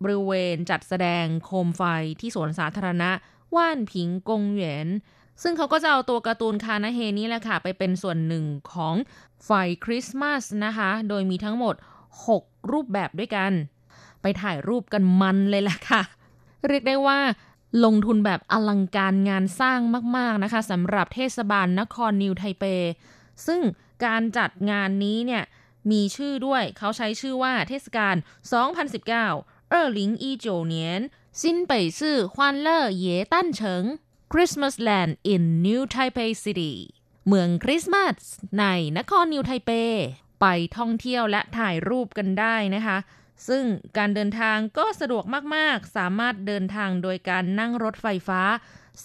[0.03, 1.83] บริเวณจัดแสดงโคมไฟ
[2.21, 3.11] ที่สวนสาธารณะ
[3.57, 4.89] ว่านผิงกงเหวียน
[5.43, 8.95] ซึ่งเขาก็จะเอาตัวการ์ตูนคานาเฮนี้แหละค่ะ ไปเป็นส่วนหนึ่งของ
[9.45, 9.51] ไฟ
[9.85, 11.75] คริสต์มาสนะคะ โดยมีทั้งหมด
[12.29, 13.53] 6 รูปแบบด้วยกัน
[14.23, 16.03] ไปถ่ายรูปกันมันเลยล่ะค่ะ
[16.69, 17.21] เรียกได้ว่า
[17.85, 19.81] ลงทุนแบบอลังการงานสร้าง
[20.17, 22.65] มาก ๆ นะคะสำหรับเทศบาลนครนิวไทเป
[23.47, 23.61] ซึ่ง
[24.05, 25.43] การจัดงานนี้เนี่ย
[25.91, 28.17] มีชื่อด้วย เขาใช้ชื่อว่าเทศกาล
[28.93, 31.03] 2019二零一九年
[31.41, 33.85] 新北市歡樂耶誕城
[34.33, 36.73] Christmas Land in New Taipei City
[37.29, 38.15] เมืองคริสต์มาส
[38.59, 38.65] ใน
[38.99, 39.71] นครนิวไทเป
[40.41, 42.99] ไปท่องเที่ยวและถ่ายรูปกันได้นะคะ
[43.49, 43.65] ซึ่ง
[43.97, 48.43] การเดินทางก็สะดวกมาก ๆ สามารถเดินทางโดยการนั่งรถไฟฟ้า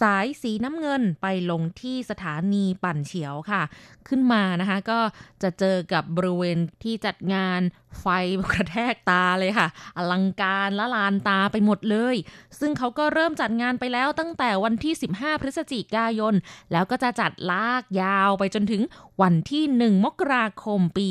[0.01, 3.61] สายสีน้ำเงินไปลงที่สถานีปั่นเฉียวค่ะ
[4.07, 4.99] ขึ้นมานะคะ ก็
[5.43, 7.61] จะเจอกับบริเวณที่จัดงาน
[7.99, 8.05] ไฟ
[8.51, 12.15] กระแทกตาเลยค่ะ อลังการละลานตาไปหมดเลย
[12.59, 16.33] ซึ่งเขาก็เริ่มจัดงานไปแล้วตั้งแต่วันที่ 15 พฤศจิกายน
[16.71, 18.81] แล้วก็จะจัดลากยาวไปจนถึง
[19.21, 21.09] วันที่ 1 มกราคมปี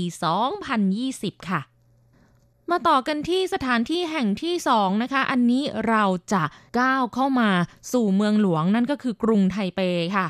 [0.75, 1.63] 2020 ค่ะ
[2.71, 6.43] มาต่อกันที่สถานที่แห่งที่สองนะคะ อันนี้เราจะ
[6.79, 7.51] ก้าวเข้ามา
[7.93, 9.81] สู่เมืองหลวงนั่นก็คือกรุงไทเป
[10.17, 10.27] ค่ะ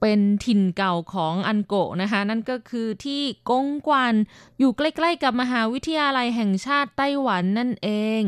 [0.00, 4.14] เป็นถิ่นเก่าของอันโกะนะคะ นั่นก็คือที่กงกวน
[4.58, 7.88] อยู่ใกล้ๆกับมหาวิทยาลัยแห่งชาติไต้หวันนั่นเอ
[8.20, 8.22] ง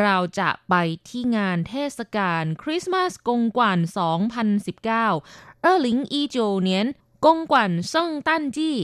[0.00, 0.74] เราจะไป
[1.08, 3.78] ที่งานเทศกาลคริสต์มาสกงกวน
[4.50, 6.86] 2019เออหลิงอีโจเนียน
[7.24, 8.76] กงกวนซ่งตั้นจี้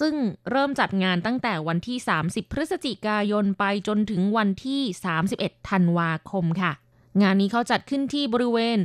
[0.00, 0.14] ซึ่ง
[0.50, 4.82] เริ่มจัดงานตั้งแต่วันที่ 30 พฤศจิกายนไปจนถึงวันที่
[5.24, 6.72] 31 ธันวาคมค่ะ
[7.22, 8.78] งานนี้เขาจัดขึ้นที่บริเวณ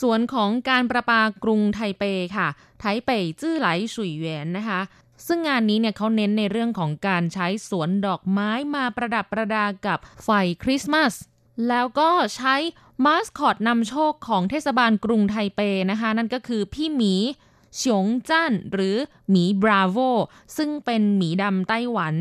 [0.00, 2.04] สวนของการประปากรุงไทเป
[2.36, 2.48] ค่ะ
[2.80, 4.80] ไทเปจื้อไหลสุยเวียนนะคะ
[5.26, 10.28] ซึ่งงานนี้เนี่ยเขาเน้นในเรื่องของการใช้สวนดอกไม้มาประดับประดากับไฟ
[10.62, 11.14] คริสต์มาส
[11.68, 12.54] แล้วก็ใช้
[13.04, 17.14] มาสคอตนำโชคของเทศบาลกรุงไทเปนะคะ นั่นก็คือพี่หมี
[17.82, 18.96] ฉงจั่นหรือ
[19.30, 19.98] หมีบราโว
[20.56, 22.14] ซึ่งเป็นหมีดำไต้หวัน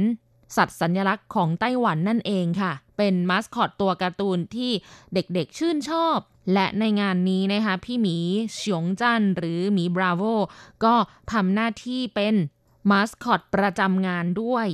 [0.55, 4.71] สัตว์สัญลักษณ์ของไต้หวันนั่นเองค่ะ เป็นมาสคอตตัวการ์ตูนที่
[5.13, 6.17] เด็กๆชื่นชอบ
[6.53, 8.17] และในงานนี้นะคะ พี่หมี
[8.55, 10.23] เฉียงจั่นหรือหมีบราโว
[10.83, 10.95] ก็
[11.31, 12.35] ทำหน้าที่เป็น
[12.91, 14.67] มาสคอตประจำงานด้วย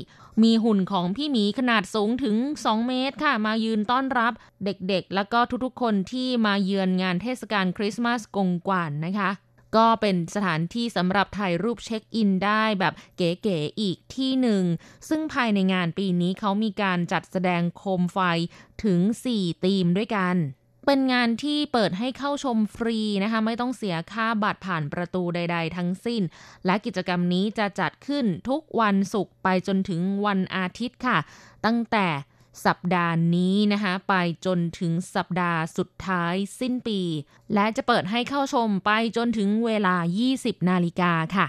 [0.43, 4.33] มีหุ่นของพี่หมีขนาดสูงถึง 2 เมตรค่ะ มายืนต้อนรับ
[4.65, 9.31] เด็กๆ แล้วก็ทุกๆ คนที่มาเยือนงานเทศกาลคริสต์มาสกงกวานนะคะ
[9.75, 14.63] ก็เป็นสถานที่สำหรับถ่ายรูปเช็คอินได้แบบเก๋ๆอีกที่หนึ่ง
[15.09, 18.19] ซึ่งภายในงานปีนี้เขามีการจัดแสดงโคมไฟ
[18.83, 18.99] ถึง
[19.33, 20.37] 4 ธีมด้วยกัน
[20.85, 26.21] เป็นงานที่เปิดให้เข้าชมฟรีนะคะ ไม่ต้องเสียค่าบัตรผ่านประตูใด ๆ ทั้งสิ้น
[26.65, 31.17] และกิจกรรมนี้จะจัดขึ้นทุกวันศุกร์ไปจนถึงวันอาทิตย์ค่ะ
[31.65, 32.07] ตั้งแต่
[32.64, 34.14] สัปดาห์นี้นะคะไป
[34.46, 37.00] จนถึงสัปดาห์สุดท้ายสิ้นปี
[37.54, 39.96] และจะเปิดให้เข้าชมไปจนถึงเวลา
[40.32, 41.46] 20 นาฬิกาค่ะ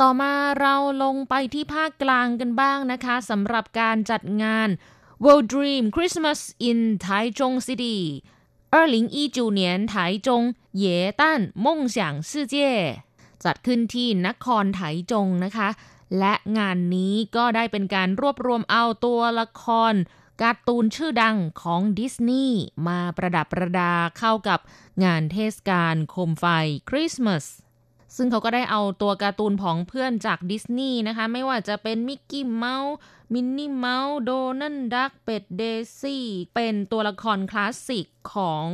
[0.00, 4.68] ต่อมาเราลงไปที่ภาคกลางกันบ้างนะคะสำหรับการจัดงาน
[5.24, 7.98] World Dream Christmas in Taichung City
[8.70, 9.60] 2019年
[9.92, 9.94] 台
[10.26, 10.28] 中
[10.82, 10.84] 耶
[11.20, 11.22] 诞
[11.64, 11.96] 梦想
[12.30, 12.54] 世界
[13.44, 15.68] จัดขึ้นที่นครไถจงนะคะ
[16.19, 19.93] และงานนี้ก็ได้เป็นการรวบรวมเอาตัวละคร
[20.41, 24.59] การ์ตูนชื่อดังของดิสนีย์มาประดับประดาเข้ากับ
[25.03, 26.45] งานเทศกาลโคมไฟ
[26.89, 27.45] คริสต์มาส
[28.17, 32.95] ซึ่งเขาก็ได้เอาตัวการ์ตูนของเพื่อนจากดิสนีย์นะคะ ไม่ว่าจะเป็นมิกกี้เมาส์
[33.33, 35.63] มินนี่เมาส์โดนัลดักเป็ดเด
[35.99, 38.65] ซี่เป็นตัวละครคลาสสิกของ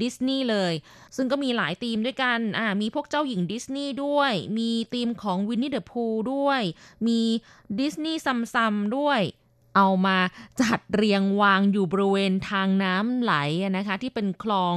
[0.00, 0.72] ดิสนีย์เลย
[1.16, 6.60] ซึ่งก็มีหลายธีมด้วยกันอ่ามีพวกเจ้าหญิงดิสนีย์ด้วย มีธีมของวินนี่เดอะพูด้วย
[7.06, 7.20] มี
[7.78, 9.20] Disney Tsum Tsum ด้วย
[9.76, 10.18] เอามา
[10.60, 13.34] จัดเรียงวางอยู่บริเวณทางน้ำไหล
[13.76, 14.74] นะคะ ที่เป็นคลอง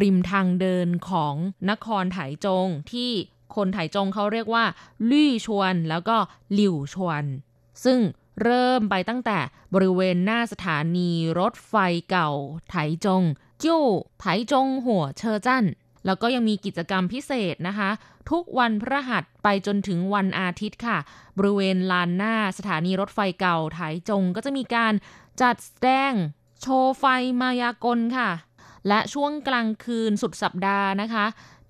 [0.00, 1.34] ริมทางเดินของ
[1.70, 3.12] นครไถจงที่
[3.56, 4.64] คนไถจงเขาเรียกว่า
[5.10, 6.16] 綠川แล้วก็
[6.54, 7.24] 柳川
[7.84, 8.00] ซึ่ง
[8.42, 9.38] เริ่มไปตั้งแต่
[9.74, 11.74] บริเวณหน้าสถานีรถไฟ
[12.10, 12.30] เก่า
[12.70, 13.22] ไถจง
[13.62, 13.82] จิ้ว
[14.20, 15.66] ไถจงหัวเชอจัน
[16.06, 17.90] แล้วก็ยังมีกิจกรรมพิเศษนะคะ
[18.30, 20.98] ทุกวันพระหัสไปจนถึงวันอาทิตย์ค่ะ
[21.38, 24.92] บริเวณลานหน้าสถานีรถไฟเก่าไถจงก็จะมีการ
[25.40, 26.12] จัดแสดง
[26.60, 27.04] โชว์ไฟ
[27.40, 28.30] มายากลค่ะ
[28.88, 31.26] และช่วงกลางคืนสุดสัปดาห์นะคะ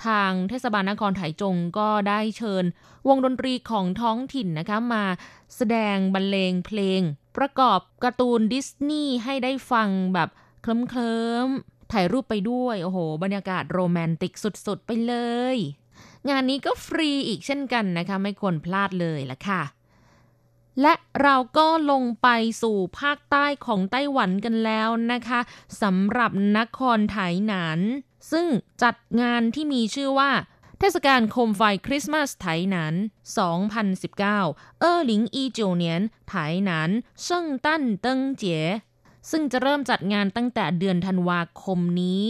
[0.07, 2.65] ทางเทศบาลนครไถจงก็ได้เชิญ
[3.09, 5.05] วงดนตรีของท้องถิ่นนะคะมา
[5.57, 7.01] แสดงบรรเลงเพลง
[7.37, 10.29] ประกอบการ์ตูนดิสนีย์ให้ได้ฟังแบบ
[10.63, 14.33] เคลิ้มๆถ่ายรูปไปด้วย โอ้โห บรรยากาศโรแมนติก
[14.67, 15.15] สุดๆ ไปเล
[15.55, 15.57] ย
[16.29, 19.63] งานนี้ก็ฟรีอีกเช่นกันนะคะ ไม่ควรพลาดเลยละค่ะ
[20.83, 22.29] และเราก็ลงไป
[22.63, 25.41] สู่ภาคใต้ของไต้หวันกันแล้วนะคะ
[25.83, 27.81] สำหรับนครไถหนาน
[28.31, 28.47] ซึ่ง
[28.83, 30.31] จัดงานที่มีชื่อว่า
[30.79, 32.95] เทศกาลโคมไฟคริสต์มาสไถหนาน
[33.87, 36.91] 2019二零一九年台南
[37.23, 38.59] 聖誕燈節
[39.31, 42.23] ซึ่งจะเริ่มจัดงานตั้งแต่เดือนธันวาคมนี้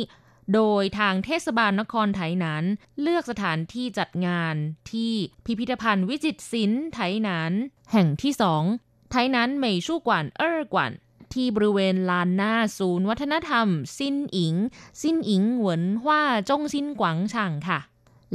[0.54, 2.64] โดยทางเทศบาลนครไถหนาน
[3.00, 4.54] เลือกสถานที่จัดงาน
[4.92, 5.12] ที่
[5.44, 7.52] พิพิธภัณฑ์วิจิตรศิลป์ไถหนาน
[7.92, 8.62] แห่งที่สอง
[9.10, 10.92] 台南美術館二館
[11.34, 13.66] ที่บริเวณลานหน้าศูนย์วัฒนธรรม
[13.96, 14.54] ซินอิง
[15.00, 17.80] ซินอิงเหวินฮว่าจงซินกวางช่างค่ะ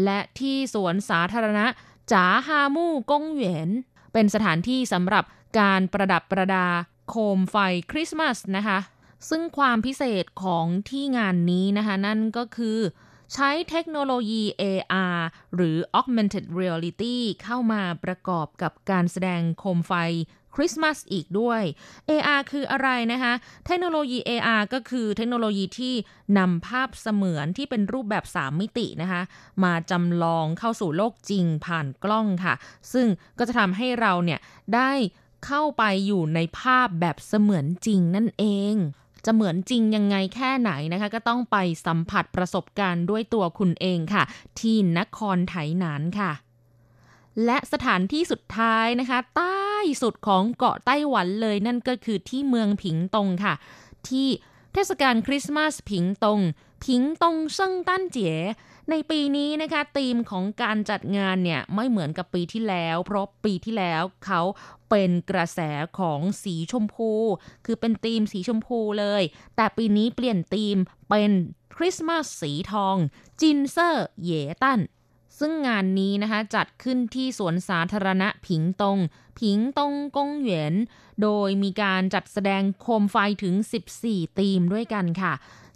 [0.04, 1.66] และที่สวนสาธารณะ
[2.12, 3.70] จ๋าฮามู่กงเหวียน
[4.14, 5.24] เป็นสถานที่สำหรับ
[5.60, 6.68] การประดับประดา
[7.10, 7.56] โคมไฟ
[7.92, 8.80] คริสต์มาสนะคะ
[9.30, 12.80] ซึ่งความพิเศษของที่งานนี้นะคะ นั่นก็คือ
[13.34, 15.18] ใช้เทคโนโลยี AR
[15.56, 19.94] หรือ Augmented Reality เข้ามาประกอบกับการแสดงโคมไฟ
[20.62, 21.62] ริสต์มาสอีกด้วย
[22.10, 23.34] AR คืออะไรนะคะ
[23.66, 25.94] เทคโนโลยี AR ก็คือเทคโนโลยีที่
[26.38, 29.22] นำภาพเสมือนที่เป็นรูปแบบ 3 มิตินะคะ
[29.64, 32.54] มาจำลองเข้าสู่โลกจริงผ่านกล้องค่ะ
[32.94, 34.40] ซึ่งก็จะทำให้เราเนี่ย
[34.76, 34.92] ได้
[35.46, 38.76] เข้าไปอยู่ในภาพแบบเสมือนจริงนั่นเอง
[39.26, 44.24] จะเหมือนจริงยังไงแค่ไหนนะคะ ก็ต้องไปสัมผัสประสบการณ์ด้วยตัวคุณเองค่ะ
[44.60, 46.32] ที่นครไถหนานค่ะ
[47.46, 49.69] และสถานที่สุดท้ายนะคะใต้
[50.02, 53.54] สุดของเกาะไต้หวันเลยนั่นก็คือที่เมืองผิงตงค่ะ
[54.08, 54.28] ที่
[54.74, 56.40] เทศกาลคริสต์มาสผิงตง
[56.86, 58.32] ผิงตงเซิงตั้นเจ๋
[58.90, 64.42] ในปีนี้นะคะธีมของการจัดงานเนี่ยไม่เหมือนกับปีที่แล้ว เพราะปีที่แล้วเขา
[64.90, 65.60] เป็นกระแส
[66.00, 67.12] ของสีชมพู
[67.66, 69.24] คือเป็นธีมสีชมพูเลย
[69.56, 70.78] แต่ปีนี้เปลี่ยนธีม
[71.10, 71.32] เป็น
[71.76, 72.96] คริสต์มาสสีทอง
[73.42, 74.32] จินเซอร์เย
[74.64, 74.80] ตัน
[75.40, 78.98] ซึ่งงานนี้นะคะจัดขึ้นที่สวนสาธารณะผิงตง
[79.40, 80.74] ผิงตงกงเหวียน
[81.22, 83.56] โดยมีการจัดแสดงโคมไฟถึง
[83.98, 85.34] 14 ธีมด้วยกันค่ะ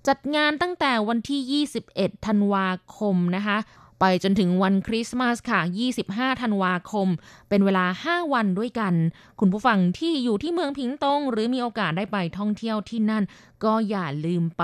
[0.07, 3.57] จัดงานตั้งแต่วันที่ 21 ธันวาคมนะคะ
[3.99, 5.59] ไปจนถึงวันคริสต์มาสค่ะ
[6.01, 7.07] 25 ธันวาคม
[7.49, 8.93] เป็นเวลา 5 วันด้วยกัน
[9.39, 13.23] คุณผู้ฟังที่อยู่ที่เมืองผิงตง หรือมีโอกาสได้ไปท่องเที่ยวที่นั่น
[13.63, 14.63] ก็อย่าลืมไป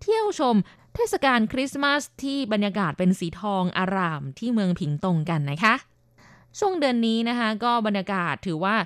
[0.00, 0.56] เที่ยวชม
[0.94, 5.74] เทศกาลคริสต์มาสที่บรรยากาศเป็นสีทองอารามที่เมืองผิงตงกันนะคะ
[6.58, 8.76] ช่วงเดือนนี้นะคะก็บรรยากาศถือว่า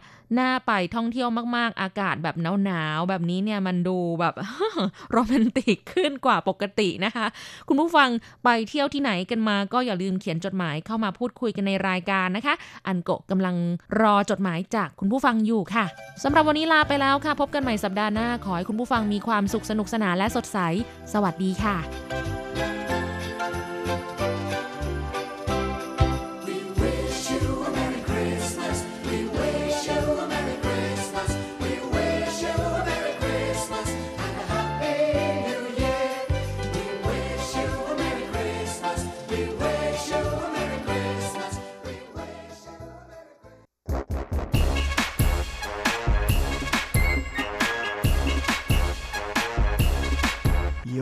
[0.40, 4.35] น่าไปท่องเที่ยวมาก ๆ อากาศแบบหนาวๆแบบนี้เนี่ยมันดูแบบ
[5.12, 7.27] โรแมนติกขึ้นกว่าปกตินะคะ
[7.68, 8.09] คุณผู้ฟัง
[8.44, 12.55] ไปเที่ยวที่ไหนกันมาก็อย่าลืมเขียนจดหมายเข้ามาพูดคุยกันในรายการนะคะ
[12.87, 13.57] อันโกะกำลัง
[14.01, 15.85] รอจดหมายจากคุณผู้ฟังอยู่ค่ะ
[16.22, 20.59] สำหรับวันนี้ลาไปแล้วค่ะ พบกันใหม่สัปดาห์หน้าขอให้คุณผู้ฟังมีความสุขสนุกสนานและสดใส
[21.12, 22.81] สวัสดีค่ะ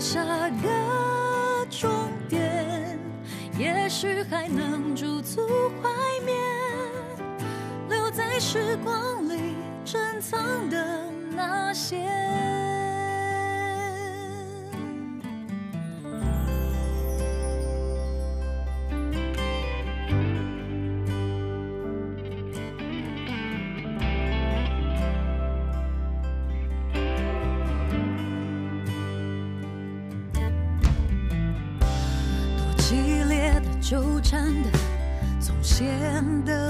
[0.00, 0.24] 下
[0.62, 1.90] 个终
[2.26, 2.98] 点，
[3.58, 5.46] 也许还能驻足
[5.82, 5.90] 怀
[6.24, 6.34] 缅，
[7.90, 11.04] 留在时光里珍藏的
[11.36, 12.19] 那些。
[34.20, 34.70] 缠的，
[35.40, 35.84] 总显
[36.44, 36.69] 得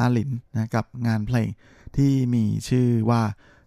[0.00, 1.48] อาหลินนะกับงานเพลง
[1.96, 3.22] ที่มีชื่อว่า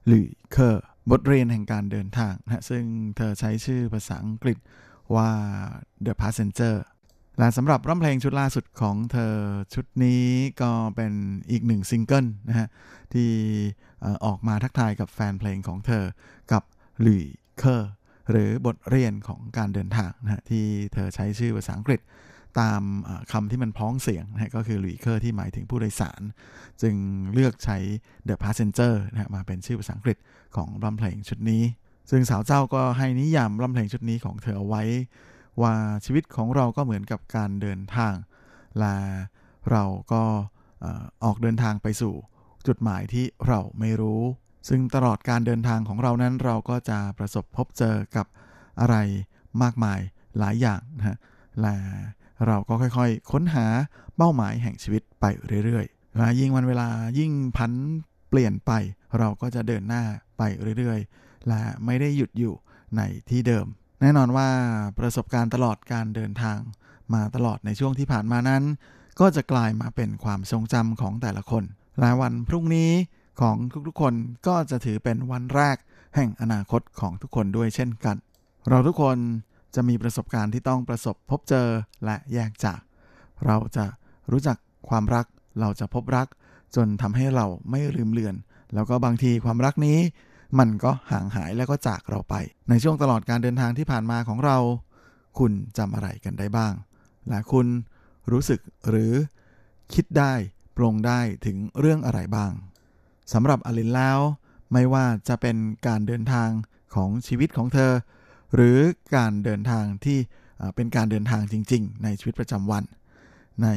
[0.07, 2.84] หลุยเคอร์บทเรียนแห่งการเดินทางนะซึ่ง
[3.17, 4.57] เธอใช้ชื่อภาษาอังกฤษ
[5.15, 5.29] ว่า
[6.05, 6.75] The Passenger
[7.39, 9.36] และสำหรับร้องเพลงชุดล่าสุดของเธอ
[9.73, 10.23] ชุดนี้
[10.61, 11.13] ก็เป็น
[11.51, 12.67] อีกหนึ่งซิงเกิลนะฮะ
[13.13, 13.29] ที่
[14.25, 16.05] ออกมาทักทายกับแฟนเพลงของเธอ
[16.51, 16.63] กับ
[17.01, 17.23] หลุย
[17.59, 17.91] เคอร์
[18.32, 21.99] หรือบทเรียนของการเดินทางนะฮะที่เธอใช้ชื่อภาษาอังกฤษ
[22.60, 22.82] ตาม
[23.32, 26.22] คำที่มันพ้องเสียงนะก็คือหลุยเคอร์ที่หมายถึงผู้โดยสาร
[26.82, 26.95] จึง
[27.34, 27.78] เลือกใช้
[28.28, 30.18] The Passenger นะมาเป็นชื่อภาษาอังกฤษ
[30.56, 31.64] ของรำเพลงชุดนี้
[32.10, 34.84] ซึ่งสาวเจ้าก็ให้นิยามรำเพลงชุดนี้ของเธอเอาไว้
[35.62, 35.74] ว่า
[36.06, 38.16] ชีวิตของเราก็เหมือนกับการเดินทาง
[38.80, 38.95] และ
[39.72, 39.84] เรา
[40.14, 40.24] ก็
[41.24, 42.14] ออกเดินทางไปสู่
[42.68, 44.22] จุดหมายที่เราไม่รู้
[44.70, 48.26] ซึ่งตลอดการเดินทางของเรานั้นเราก็จะประสบพบเจอกับ
[48.80, 48.95] อะไร
[49.62, 49.99] มากมาย
[50.39, 51.18] หลายอย่างนะ
[51.62, 51.76] และ
[52.47, 53.65] เราก็ค่อยๆ ค้นหา
[54.17, 55.25] เป้าหมายแห่งชีวิตไป
[55.65, 56.89] เรื่อยๆและยิ่งวันเวลา
[57.19, 57.71] ยิ่งพัน
[58.29, 58.71] เปลี่ยนไป
[59.17, 60.03] เราก็จะเดินหน้า
[60.37, 60.41] ไป
[60.77, 62.53] เรื่อยๆ และไม่ได้หยุดอยู่
[62.97, 63.65] ในที่เดิม
[64.01, 64.49] แน่นอนว่า
[64.99, 66.59] ประสบการณ์ตลอดการเดินทาง
[67.13, 68.63] มาตลอดในช่วงที่ผ่านมานั้น
[69.19, 71.63] ก็จะกลายมาเป็นความทรงจำของแต่ละคน
[71.99, 72.91] และวันพรุ่งนี้
[73.41, 73.55] ของ
[73.87, 74.13] ทุกๆคน
[74.47, 75.77] ก็จะถือเป็นวันแรก
[76.15, 78.15] แห่งอนาคตของทุกคนด้วยเช่นกัน
[78.69, 79.17] เราทุกคน
[79.76, 81.67] จะมีประสบการณ์ที่ต้องประสบพบเจอ
[82.05, 82.80] และแยกจาก
[83.45, 83.86] เราจะ
[84.32, 84.57] รู้จัก
[84.89, 85.26] ความรัก
[85.59, 86.28] เราจะพบรัก
[86.76, 88.36] จนทำให้เราไม่ลืมเลือน
[88.74, 89.99] แล้วก็บางทีความรักนี้
[90.59, 92.36] มันก็ห่างหายแล้วก็จากเราไป
[92.69, 94.57] ในช่วงตลอดการเดินทางที่ผ่านมาของเรา
[95.39, 96.74] คุณจำอะไรกันได้บ้าง
[97.30, 97.67] และคุณ
[98.32, 98.59] รู้สึก
[98.89, 99.13] หรือ
[99.93, 100.34] คิดได้
[100.78, 102.51] ปรงได้ถึงเรื่องอะไรบ้าง
[103.34, 104.19] สำหรับอลินแล้ว
[104.74, 105.57] ไม่ว่าจะเป็น
[105.88, 106.49] การเดินทาง
[106.95, 107.91] ของชีวิตของเธอ
[108.56, 108.78] หรือ
[109.16, 110.20] การเดินทางที่
[110.76, 112.84] เป็นการเดินทางจริง ๆ ในชีวิตประจำวัน
[113.64, 113.68] ใน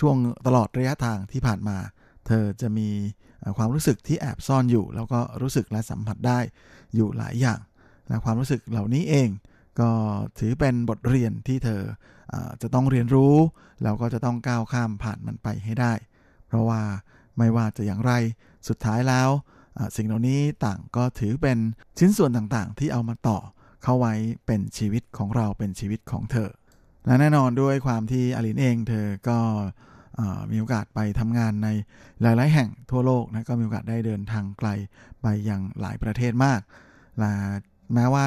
[0.00, 0.16] ช่วง
[0.46, 1.76] ตลอดระยะทางที่ผ่านมา
[2.26, 2.88] เธอจะมี
[3.56, 6.38] ความรู้สึกที่แอบซ่อนอยู่ แล้วก็รู้สึกและสัมผัสได้
[6.94, 7.60] อยู่หลายอย่าง
[8.08, 9.28] และความรู้สึกเหล่านี้เอง
[9.80, 9.90] ก็
[10.38, 11.82] ถือเป็นบทเรียนที่เธอ
[12.32, 13.34] อจะต้องเรียนรู้
[13.82, 15.92] แล้วก็จะต้องก้าวข้ามผ่านมันไปให้ได้
[16.46, 16.80] เพราะว่า
[17.38, 18.12] ไม่ว่าจะอย่างไร
[18.68, 19.28] สุดท้ายแล้ว
[19.96, 21.58] สิ่งเหล่านี้ต่างก็ถือเป็น
[21.98, 23.38] ชิ้นส่วนต่างๆ ที่เอามาต่อ
[23.82, 24.14] เข้าไว้
[24.46, 26.50] เป็นชีวิตของเราเป็นชีวิตของเธอ
[27.06, 29.38] และแน่นอนด้วยความที่อลินเองเธอก็
[30.50, 31.68] มีโอกาสไปทำงานใน
[32.22, 34.68] หลาย ๆ แห่งทั่วโลกนะก็มีโอกาสได้เดินทางไกล
[35.22, 36.60] ไปยังหลายประเทศมาก
[37.18, 37.32] และ
[37.94, 38.26] แม้ว่า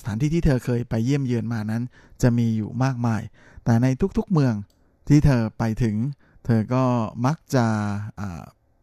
[0.00, 1.82] สถานที่ที่เธอเคยไปเยี่ยมเยือนมานั้น
[2.22, 3.22] จะมีอยู่มากมาย
[3.64, 3.86] แต่ใน
[4.18, 4.54] ทุกๆเมือง
[5.08, 5.96] ที่เธอไปถึง
[6.44, 6.84] เธอก็
[7.26, 7.66] มักจะ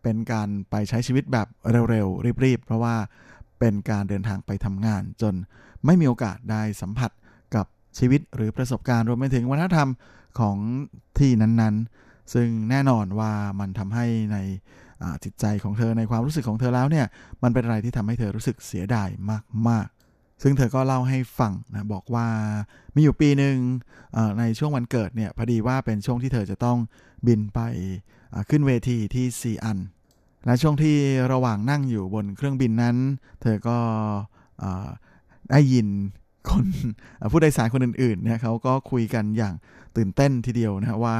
[0.03, 1.47] เป็นการไปใช้ชีวิตแบบ
[1.89, 2.95] เร็ว ๆ รีบ ๆ เพราะว่า
[3.59, 5.33] เป็นการเดินทางไปทำงานจน
[5.85, 7.11] ไม่มีโอกาสได้สัมผัส
[7.55, 7.65] กับ
[7.97, 9.89] ชีวิตหรือประสบการณ์รวมไปถึงวัฒนธรรม
[10.39, 10.57] ของ
[11.19, 14.37] ที่นั้นๆ ซึ่งแน่นอนว่ามันทำให้ใน
[15.23, 17.05] จิตใจของเธอในความรู้สึกของเธอแล้วเนี่ย
[17.43, 19.09] มันเป็นอะไรที่ทำให้เธอรู้สึกเสียดาย
[19.69, 22.27] มากๆซึ่งเธอก็เล่าให้ฟังนะบอกว่า
[22.95, 23.57] มีอยู่ปีหนึ่ง
[24.39, 26.77] ในช่วงวันเกิดเนี่ยพอดีว่าเป็นช่วงที่เธอจะต้อง
[27.27, 27.59] บินไป
[28.49, 29.79] ขึ้นเวทีที่ซีอัน
[30.45, 30.97] และช่วงที่
[31.31, 32.97] ระหว่างนั่งอยู่บนเครื่องบินนั้น
[33.41, 33.77] เธอก็
[35.51, 35.87] ได้ยิน
[36.49, 36.65] คน
[37.31, 39.53] ผู้โดยสารคนอื่นๆเนี่ยเขาก็คุยกันอย่าง
[39.97, 41.17] ตื่นเต้นทีเดียวนะว่า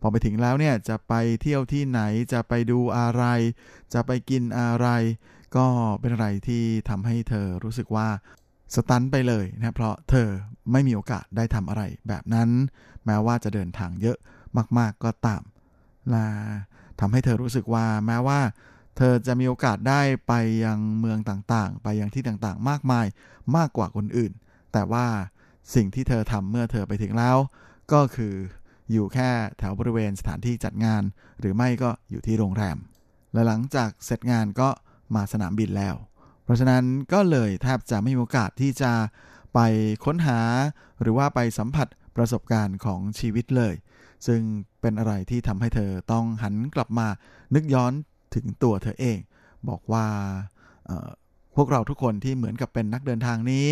[0.00, 2.00] พอไปถึงแล้วเนี่ยจะไปเที่ยวที่ไหน
[2.32, 3.24] จะไปดูอะไร
[3.94, 4.88] จะไปกินอะไร
[5.56, 5.66] ก็
[6.00, 8.08] เป็นอะไรที่ทำให้เธอรู้สึกว่า
[8.74, 10.28] สตันไปเลยนะเพราะเธอ
[10.72, 12.48] ไม่มีโอกาสได้ทำอะไรแบบนั้น
[13.06, 14.18] แม้ว่าจะเดินทางเยอะ
[14.78, 15.42] มาก ๆก็ตาม
[16.10, 16.26] และ
[17.00, 18.40] ทำให้เธอรู้สึกว่าแม้ว่า
[18.96, 20.32] เธอจะมีโอกาสได้ไป
[20.64, 23.06] ยังเมืองต่างๆ ไปยังที่ต่างๆ มากมาย
[23.56, 24.32] มากกว่าคนอื่น
[24.72, 25.06] แต่ว่า
[25.74, 27.36] สิ่งที่เธอทำเมื่อเธอไปถึงแล้ว
[27.92, 28.34] ก็คือ
[28.92, 31.02] อยู่แค่แถวบริเวณสถานที่จัดงาน
[31.40, 32.76] หรือไม่ก็อยู่ที่โรงแรม
[33.32, 34.68] และหลังจากเสร็จงานก็
[35.14, 35.94] มาสนามบินแล้ว
[36.44, 38.92] เพราะฉะนั้นก็เลยแทบจะไม่มีโอกาสที่จะ
[39.54, 39.60] ไป
[40.04, 40.40] ค้นหา
[41.00, 43.74] หรือว่าไปสัมผัสประสบการณ์ของชีวิตเลย
[44.26, 44.40] ซึ่ง
[44.80, 47.08] เป็นอะไรที่ทำให้เธอต้องหันกลับมา
[47.54, 47.92] นึกย้อน
[48.34, 49.18] ถึงตัวเธอเอง
[49.68, 50.06] บอกว่า
[51.56, 53.66] พวกเราทุกคนที่เหมือนกับเป็นนักเดินทางนี้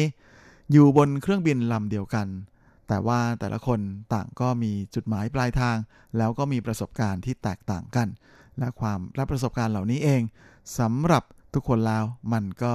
[0.72, 2.26] อยู่บนเครื่องบินลำเดียวกัน
[2.88, 3.80] แต่ว่าแต่ละคน
[4.14, 5.76] ต่างก็มีจุดหมายปลายทาง
[6.18, 8.08] แล้วก็มีประสบการณ์ที่แตกต่างกัน
[8.58, 10.22] และความและประสบการณ์เหล่านี้เอง
[10.78, 12.72] สำหรับทุกคนแล้วมันก็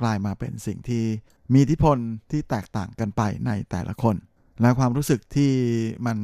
[0.00, 1.04] กลายมาเป็นสิ่งที่
[1.52, 1.98] มีอิทธิพล
[2.30, 4.16] ที่แตกต่างกันไปในแต่ละคน
[4.60, 5.52] และความรู้สึกที่
[6.06, 6.18] มัน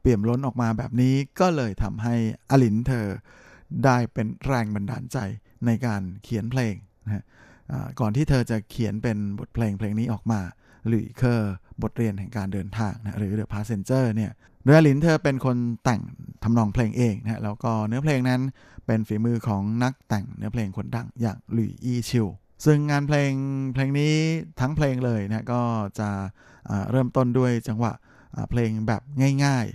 [0.00, 2.14] เปี่ยมล้นออกมาแบบนี้ก็เลยทำให้
[2.50, 3.06] อลินเธอ
[3.84, 5.18] ได้เป็นแรงบันดาลใจ
[5.66, 7.24] ในการเขียนเพลงนะ
[8.00, 10.40] ก่อนที่เธอจะเขียนเป็นบทเพลงเพลงนี้ออกมา
[10.88, 14.32] หลุยเคอร์บทเรียนแห่งการเดินทางนะหรือ The Passenger เนี่ย
[14.64, 16.02] โดยลินเธอเป็นคนแต่ง
[16.42, 18.40] ทำนองเพลงเองนะแล้วก็เนื้อเพลงนั้น
[18.86, 22.26] เป็นฝีมือของนักแต่งเนื้อเพลงคนดังอย่างหลุยอีชิว
[22.64, 23.32] ซึ่งงานเพลง
[23.74, 24.14] เพลงนี้
[24.60, 25.62] ทั้งเพลงเลยนะก็
[25.98, 26.08] จะ
[26.90, 27.92] เริ่มต้นด้วยจังหวะ
[28.50, 29.02] เพลงแบบ
[29.44, 29.66] ง่าย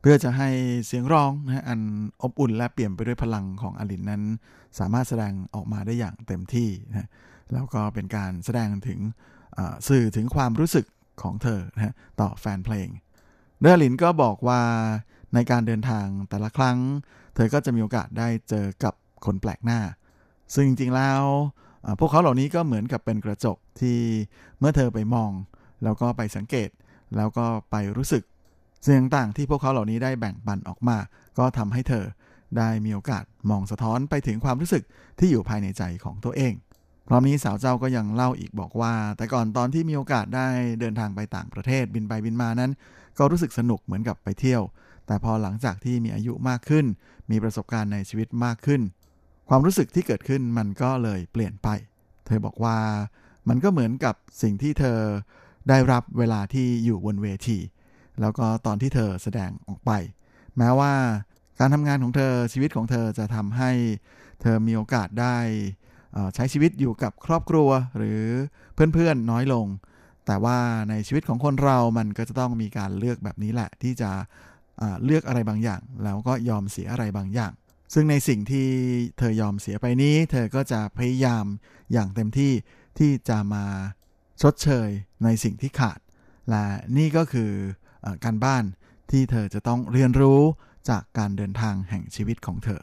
[0.00, 0.48] เพื่อจะให้
[0.86, 1.80] เสียงร้องนะอัน
[2.22, 4.22] อบอุ่นและเปลี่ยมไปด้วยพลังของอลินนั้น
[4.78, 7.08] สามารถแสดงออกมาได้อย่างเต็มที่นะ
[7.52, 9.00] แล้วก็เป็นการแสดงถึง
[9.88, 10.86] สื่อถึงความรู้สึก
[11.22, 12.88] ของเธอนะต่อแฟนเพลง
[13.60, 14.60] เดอลินก็บอกว่า
[15.34, 16.78] ในการเดินทางแต่ละครั้ง
[17.34, 18.94] เธอก็จะมีโอกาสได้เจอกับ
[19.24, 19.80] คนแปลกหน้า
[20.54, 21.22] ซึ่งจริงๆแล้ว
[22.00, 23.98] พวกเขาเหล่านี้ก็เหมือนกับเป็นกระจกที่
[24.58, 25.30] เมื่อเธอไปมอง
[25.84, 26.70] แล้วก็ไปสังเกต
[27.16, 28.22] แล้วก็ไปรู้สึก
[28.84, 30.98] สิ่งต่างๆที่พวกเขาเหล่านี้ได้แบ่งปันออกมา
[31.38, 32.04] ก็ทำให้เธอ
[32.58, 34.82] ได้มีโอกาสมองสะท้อนไปถึงความรู้สึก
[35.18, 36.54] ที่อยู่ภายในใจของตัวเอง
[37.08, 40.46] พร้อมนี้สาวเจ้าก็ยังเล่าอีกบอกว่า แต่ก่อนตอนที่มีโอกาสได้
[40.80, 42.72] เดินทางไปต่างประเทศบินไปบินมานั้น
[43.18, 44.62] ก็รู้สึกสนุกเหมือนกับไปเที่ยว
[45.06, 46.86] แต่พอหลังจากที่มีอายุมากขึ้น
[47.30, 48.80] มีประสบการณ์ในชีวิตมากขึ้น
[49.48, 51.68] ความรู้สึกที่เกิดขึ้นมันก็เลยเปลี่ยนไป
[52.26, 52.78] เธอบอกว่า
[53.48, 54.98] มันก็เหมือนกับสิ่งที่เธอ
[55.68, 57.58] ได้รับเวลาที่อยู่บนเวที
[58.20, 59.90] แล้วก็ตอนที่เธอแสดงออกไป
[60.58, 60.92] แม้ว่า
[61.58, 63.70] การทำงานของเธอชีวิตของเธอจะทำให้
[64.42, 65.36] เธอมีโอกาสได้
[66.34, 68.22] ใช้ชีวิตอยู่กับครอบครัวหรือ
[68.74, 69.66] เพื่อนๆน้อยลง
[70.26, 70.58] แต่ว่า
[70.90, 74.10] ในชีวิตของคนเรามันก็จะต้องมีการเลือกแบบนี้แหละ ที่จะ
[75.04, 77.52] เลือกอะไรบางอย่าง แล้วก็ยอมเสียอะไรบางอย่าง
[77.94, 78.68] ซึ่งในสิ่งที่
[79.18, 81.44] เธอยอมเสียไปนี้ เธอก็จะพยายาม
[81.92, 82.52] อย่างเต็มที่
[82.98, 83.64] ที่จะมา
[84.42, 84.88] ชดเชย
[85.24, 85.98] ในสิ่งที่ขาด
[86.50, 86.64] และ
[86.96, 87.54] นี่ก็คืออ
[88.24, 88.64] การบ้าน
[89.10, 90.40] ที่เธอจะต้องเรียนรู้
[90.90, 92.80] จากการเดินทางแห่งชีวิตของเธอ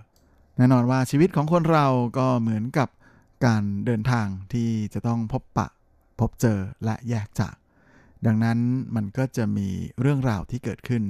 [0.57, 1.88] แน่นอนว่าชีวิตของคนเรา
[2.18, 2.89] ก็เหมือนกับ
[3.45, 5.68] การเดินทางที่จะต้องพบปะ
[6.20, 7.55] พบเจอและแยกจาก
[8.26, 8.59] ดังนั้น
[8.95, 9.68] มันก็จะมี
[10.01, 11.03] เรื่องราวที่เกิดขึ้น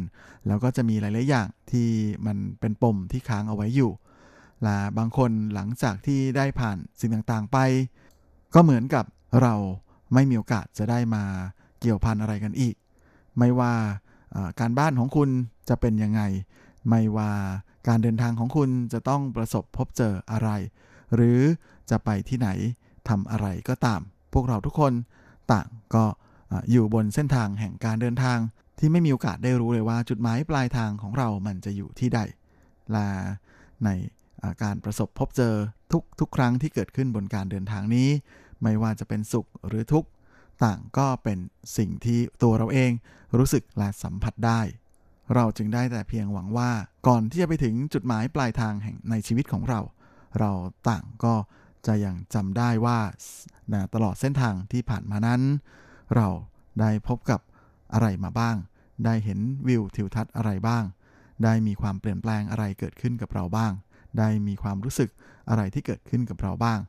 [0.48, 1.90] แล้วก็จะมีหลาย ๆ อย่างที่
[2.26, 3.92] มันเป็นปมที่ค้างเอาไว้อยู่
[4.64, 7.58] และบางคนหลังจากที่ได้ผ่านสิ่งต่าง ๆ ไป
[8.54, 9.06] ก็เหมือนกับ
[9.42, 9.54] เรา
[10.14, 11.24] ไม่มีโอกาสจะได้มา
[11.80, 12.76] เกี่ยวพันอะไรกันอีก
[13.38, 13.74] ไม่ว่า
[14.60, 15.30] การบ้านของคุณ
[15.70, 16.22] จะเป็นยังไง
[16.90, 17.32] ไม่ว่า
[17.88, 20.50] การเดินทางของคุณจะต้องประสบพบเจออะไร
[21.16, 21.40] หรือ
[21.90, 22.50] จะไปที่ไหน
[23.10, 24.02] ทำอะไรก็ตาม
[24.34, 24.94] พวกเราทุกคน
[25.52, 26.06] ต่างก็
[26.72, 28.38] อยู่บนเส้นทางแห่งการเดินทาง
[28.80, 32.20] ที่ไม่มีโอกาสได้รู้เลยว่าจุดหมายปลายทางของเรามันจะอยู่ที่ใด
[32.92, 33.08] และ
[33.86, 33.90] ใน
[34.64, 35.56] การประสบพบเจอ
[35.92, 38.10] ทุกทุกครั้งที่เกิดขึ้นบนการเดินทางนี้
[38.62, 40.10] ไม่ว่าจะเป็นสุขหรือทุกข์
[40.64, 41.40] ต่างก็เป็น
[41.78, 42.92] สิ่งที่ตัวเราเอง
[43.38, 44.62] รู้สึกและสัมผัสได้
[45.36, 46.72] เราจึงได้แต่เพียงหวังว่า
[47.08, 49.80] ก่อนที่จะไปถึงจุดหมายปลายทางแห่งในชีวิตของเรา
[50.40, 50.52] เรา
[50.90, 51.36] ต่างก็
[51.88, 53.00] จะยังจำได้ว่า
[53.74, 55.42] นะตลอดเส้นทางที่ผ่านมานั้น
[56.16, 56.28] เรา
[56.80, 57.40] ได้พบกับ
[57.94, 58.56] อะไรมาบ้าง
[59.06, 60.84] ได้เห็นวิวทิวทัศน์อะไรบ้าง
[61.44, 63.72] ได้มีความเปลี่ยนแปลงอะไรเกิดขึ้นกับเราบ้าง
[64.20, 65.10] ได้มีความรู้สึก
[65.50, 66.80] อะไรที่เกิดขึ้นกับเราบ้าง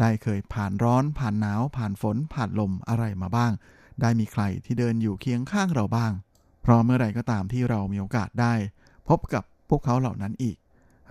[0.00, 3.52] ได้เคยผ่านร้อนผ่านหนาว ผ่านฝน ผ่านลมอะไรมาบ้าง
[4.00, 6.12] ได้มีใครที่เดินอยู่เคียงข้างเราบ้าง
[6.62, 8.54] เพราะเมื่อไรก็ตามที่เรามีโอกาสได้
[9.08, 10.56] พบกับพวกเขาเหล่านั้นอีก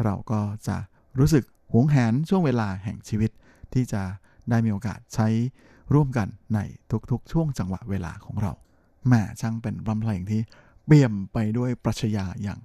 [0.03, 0.77] เราก็จะ
[1.19, 3.31] รู้สึกหวงแหนช่วงเวลาแห่งชีวิต
[3.73, 4.01] ที่จะ
[4.49, 5.27] ได้มีโอกาสใช้
[5.93, 6.59] ร่วมกันใน
[7.11, 8.53] ทุกๆ ช่วงจังหวะเวลาของเรา
[9.07, 10.41] แม่ช่างเป็นรำเพลงที่
[10.85, 12.59] เปี่ยมไปด้วยปรัชญาอย่าง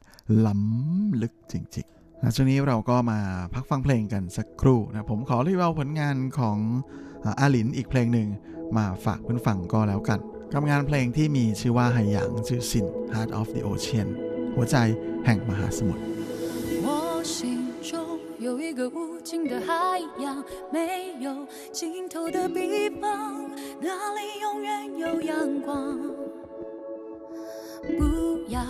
[0.47, 3.20] ล้ำลึกจริงๆ และช่วงนี้เราก็มา
[3.54, 6.58] พักฟังเพลงกันสักครู่นะผมขอรีวิวผลงานของ
[7.40, 8.28] อาลินอีกเพลงหนึ่ง
[8.78, 10.20] มาฝากเพื่อนฟังก็แล้วกัน
[10.54, 14.08] กับงานเพลงที่มีชื่อว่าไหหยางชื่อสิน Heart of the Ocean
[14.56, 14.78] หัวใจ
[15.26, 16.04] แห่งมหาสมุทร
[18.48, 20.26] 有一个无尽的海洋，
[20.72, 20.78] 没
[21.20, 21.28] 有
[21.72, 23.02] 尽头的臂膀，
[23.82, 24.70] 那里永远
[25.04, 26.00] 有阳光。
[27.98, 28.00] 不
[28.56, 28.62] 要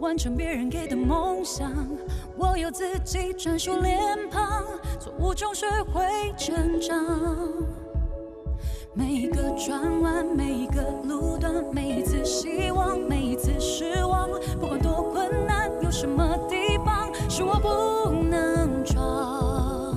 [0.00, 1.72] 完成别人给的梦想，
[2.36, 3.98] 我有自己专属脸
[4.30, 4.64] 庞，
[5.00, 6.02] 错误中学会
[6.38, 6.96] 成长。
[8.94, 14.28] 每一个转弯，每一个路段，每一次希望，每一次失望，
[14.60, 19.96] 不管多困难，有什么地方是我不能闯？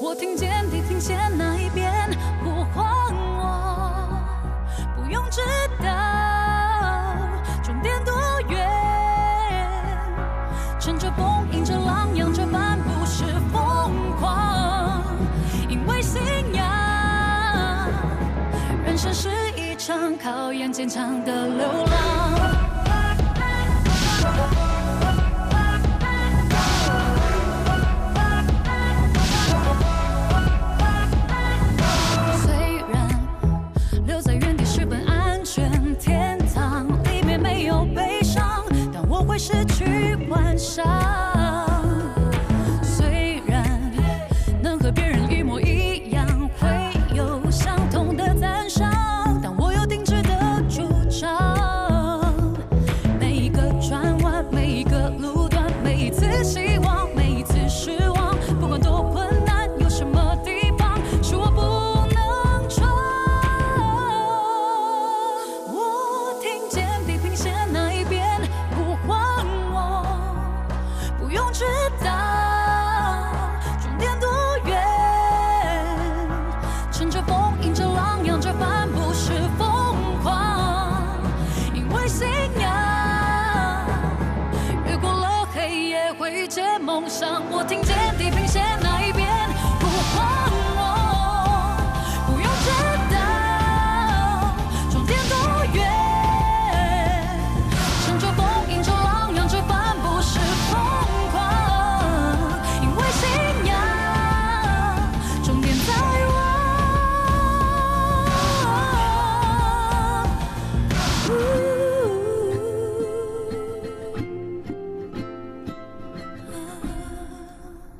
[0.00, 1.92] 我听见地平线那一边
[20.28, 22.27] 耀眼坚强的流浪。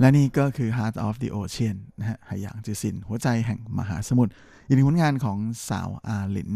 [0.09, 4.33] และนี่ก็คือ Heart of the Ocean นะฮะหายางจือซิน หัวใจแห่งมหาสมุทร
[4.67, 5.39] อีกหนึ่งผลงานของ
[5.69, 6.51] สาวอาหลิน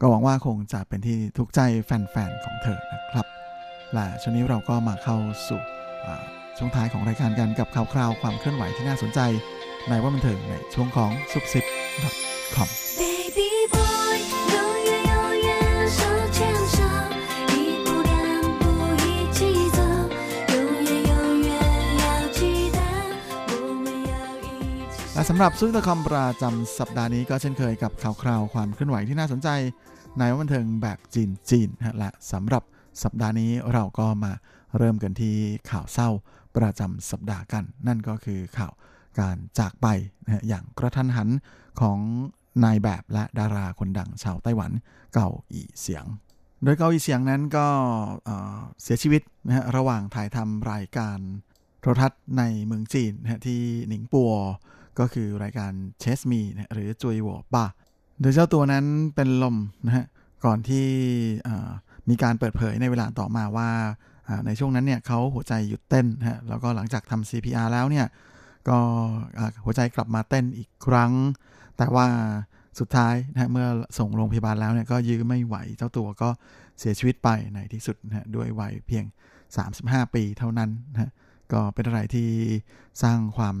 [0.00, 3.26] ก็หวังว่าคงจะเป็นที่ถูกใจแฟนๆ ของเธอนะครับ
[3.92, 5.16] และช่วงนี้เราก็มาเข้า
[5.48, 5.62] สู่
[6.56, 9.20] ช่วงท้ายของรายการกันกับข่าวคราวความเคลื่อนไหวที่น่าสนใจ
[9.88, 11.64] ในว่าบันเทิงในช่วงของซุปซิป
[12.56, 12.83] .com
[25.14, 29.48] และสำหรับซุปเปอร์คอมประจำสัปดาห์นี้ก็เช่นเคยกับข่าวคราวความเคลื่อนไหวที่น่าสนใจ
[30.18, 32.62] ในวันบันเทิงแบบจีนจีนฮะและสำหรับ
[33.02, 34.32] สัปดาห์นี้เราก็มา
[34.76, 35.36] เริ่มกันที่
[35.70, 36.08] ข่าวเศร้า
[36.56, 38.72] ประจำสัปดาห์กัน นั่นก็คือข่าว
[39.18, 39.86] การจากไป
[40.24, 41.28] นะอย่างกระทันหัน
[41.80, 41.98] ของ
[42.64, 44.70] นายแบบและดาราคนดังชาวไต้หวัน
[45.14, 46.04] เกาอีเสียง
[46.62, 47.66] โดยเกาอีเสียงนั้นก็
[48.24, 51.18] เเสียชีวิตนะฮะระหว่างถ่ายทำรายการ
[51.80, 54.32] โทรทัศน์ในเมืองจีนนะฮะที่หนิงปัว
[54.98, 57.64] ก็คือรายการเชสมีนะหรือจุยหัวป้า
[58.20, 58.84] โดยเจ้าตัวนั้น
[59.14, 60.06] เป็นลมนะฮะ
[60.44, 60.86] ก่อนที่
[62.08, 63.70] มีการเปิดเผยในเวลาต่อมาว่า
[64.46, 68.06] ในช่วงนั้นเนี่ยเขาหัวใจหยุดเต้นฮะแล้วก็หลังจากทำ CPR แล้วเนี่ย
[68.68, 68.78] ก็
[69.64, 71.12] หัวใจกลับมาเต้นอีกครั้ง
[71.76, 72.06] แต่ว่า
[72.78, 73.66] สุดท้ายนะเมื่อ
[73.98, 76.28] ส่งโรงพยาบาลแล้วเนี่ยก็ยื้อไม่ไหวเจ้าตัวก็
[76.78, 79.04] เสียชีวิตไปในที่สุดนะฮะด้วยวัยเพียง
[79.60, 81.10] 35 ปีเท่านั้นนะฮะ
[81.52, 82.28] ก็เป็นอะไรที่
[83.02, 83.56] สร้างความ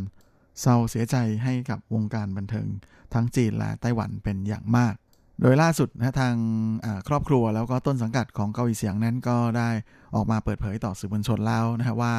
[0.60, 2.66] เศร้าเสียใจให้กับวงการบันเทิง
[3.14, 4.94] ทั้งจีนและไต้หวันเป็นอย่างมาก
[5.40, 6.34] โดยล่าสุดนะทาง
[6.84, 9.68] อ่าครอบครัวแล้วก็ต้นสังกัดของเกาหลีเสียงนั้นก็ได้
[10.14, 12.14] ออกมาเปิดเผยต่อสื่อมวลชนแล้วนะฮะว่า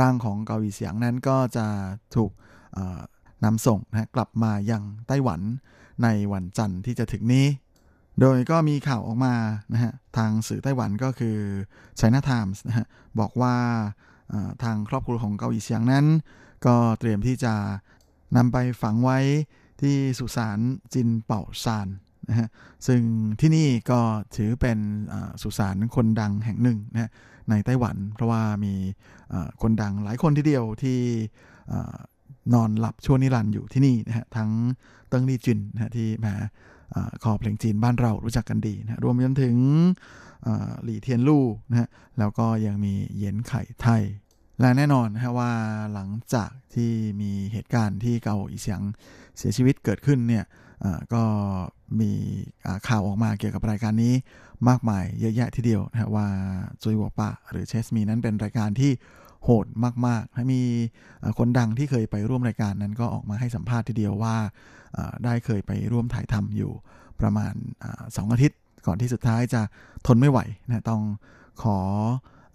[0.00, 1.66] ร่างของเกาหลีเสียงนั้นก็จะ
[2.16, 2.30] ถูก
[3.44, 5.40] นำส่งนะกลับมายังไต้หวัน
[6.02, 7.46] ในวันจันทร์ที่จะถึงนี้
[8.20, 9.34] โดยก็มีข่าวออกมา
[9.72, 11.36] นะฮะทางสื่อไต้หวันก็คือ
[11.98, 12.86] China Times นะฮะ
[13.20, 13.54] บอกว่า
[14.32, 16.06] อ่าทางครอบครัวของเกาหลีเสียงนั้น
[16.66, 17.54] ก็เตรียมที่จะ
[18.36, 19.18] นำไปฝังไว้
[19.82, 20.58] ที่สุสาน
[20.94, 21.88] จินเป่าซาน
[22.28, 22.48] นะฮะ
[22.86, 23.00] ซึ่ง
[23.40, 24.00] ที่นี่ก็
[24.36, 24.78] ถือเป็น
[25.42, 27.10] สุสานคนดังแห่งหนึ่งนะฮะ
[27.50, 28.74] ในไต้หวัน เพราะว่ามี
[29.62, 30.98] คนดังหลายคนทีเดียวที่
[32.54, 34.50] นอนหลับชั่วนิรันดร์อยู่ที่นี่นะฮะทั้ง
[35.08, 36.34] เติ้งลี่จินนะฮะที่มา
[36.94, 39.56] อาคอเพลงจีนบ้านเรารู้จักกันดีนะรวมจนถึง
[40.84, 41.88] หลี่เทียนลู่นะฮะ
[42.18, 44.02] แล้วก็ยังมีเย็นไข่ไทย
[44.60, 45.52] และแน่นอนนะฮะว่า
[45.94, 48.80] หลังจากที่มีเหตุการณ์ที่เกาอีเสียง
[49.38, 50.44] เสียชีวิตเกิดขึ้นเนี่ย
[51.14, 51.22] ก็
[52.00, 52.10] มี
[52.88, 54.14] ข่าวออกมาเกี่ยวกับรายการนี้
[54.68, 56.26] มากมายเยอะแยะทีเดียวนะว่า
[56.82, 58.92] จุยหัวปะหรือเชสมีนั้นเป็นรายการที่
[59.44, 59.66] โหด
[60.06, 60.62] มากๆมี
[61.38, 64.36] คนดังที่เคยไปร่วมรายการนั้นก็ออกมาให้สัมภาษณ์ทีเดียวว่า
[65.24, 66.72] ได้เคยไปร่วมถ่ายทำอยู่
[67.20, 67.54] ประมาณ
[68.16, 69.62] สองอาทิตย์ ก่อนที่สุดท้ายจะ
[70.06, 71.02] ทนไม่ไหวนะต้อง
[71.62, 71.78] ขอ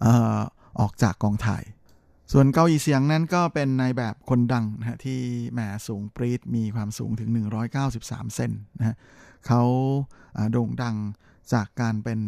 [0.04, 0.06] อ
[0.80, 1.62] ออกจากกองถ่าย
[2.36, 5.20] ส่วนเกาอี่เสียงนั้นก็เป็นในแบบคนดังนะฮะที่
[5.52, 7.30] แหมสูงปรี๊ดมีความสูงถึง
[7.82, 8.96] 193 เซนนะฮะ
[9.46, 9.62] เขา
[10.52, 10.96] โด่งดัง
[11.52, 12.20] จากการเป็น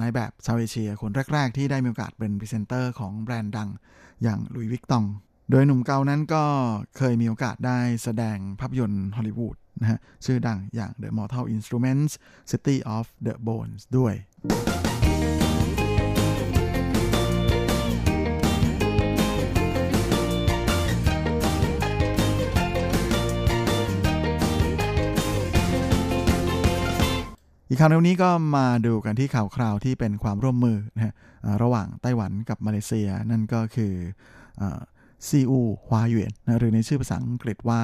[0.00, 3.68] นายแบบชาวเอเชียคนแรก ๆ ที่ได้มีโอกาสเป็นพรีเซนเตอร์ของแบรนด์ดัง
[4.22, 5.04] อย่างลุยวิกตอง
[5.50, 6.44] โดยหนุ่มเกานั้นก็
[6.96, 12.12] เคยมีโอกาสได้แสดงภาพยนตร์ฮอลลีวูดนะฮะชื่อดังอย่าง The Mortal Instruments
[12.50, 14.14] City of the Bones ด้วย
[27.68, 31.14] อีกข่าวในวันนี้ก็มาดูกันที่ข่าวคราวที่เป็นความร่วมมือนะ
[31.62, 33.92] ระหว่างไต้หวันกับมาเลเซีย นั่นก็คือ
[35.28, 37.82] ซีอูฮวาหยวนนะหรือในชื่อภาษาอังกฤษว่า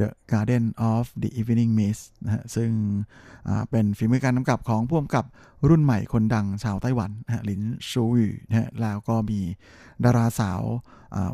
[0.00, 2.70] The Garden of the Evening Mist นะฮะซึ่ง
[3.70, 5.24] เป็นฝีมือการกำกับของผู้กำกับ
[5.68, 9.40] รุ่นใหม่คนดังชาวไต้หวันนะลินชูหยู่นะฮะแล้วก็มี
[10.04, 10.62] ดาราสาว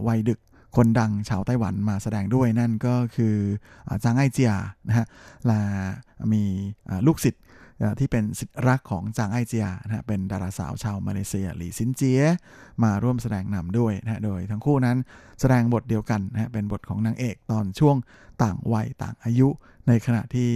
[0.06, 0.40] วัยดึก
[0.76, 3.36] คนดังชาวไต้หวันมาแสดงด้วยนั่นก็คือ
[4.04, 4.52] จางไอเจีย
[4.88, 5.06] นะฮะ
[5.46, 5.60] และ
[6.32, 6.42] มี
[7.08, 7.42] ลูกศิษย์
[7.98, 12.22] ที่เป็นศิษย์รักของจางไอเจียนะฮะเป็นดาราสาวชาวมาเลเซียหลีซินเจีย
[12.82, 14.96] มาร่วมแสดงนำด้วยนะฮะโดยทั้งคู่นั้น
[15.40, 17.96] แสดงบทเดียวกันนะฮะเป็นบทของนางเอกตอนช่วง
[18.42, 19.48] ต่างวัยต่างอายุ
[19.88, 20.50] ในขณะที่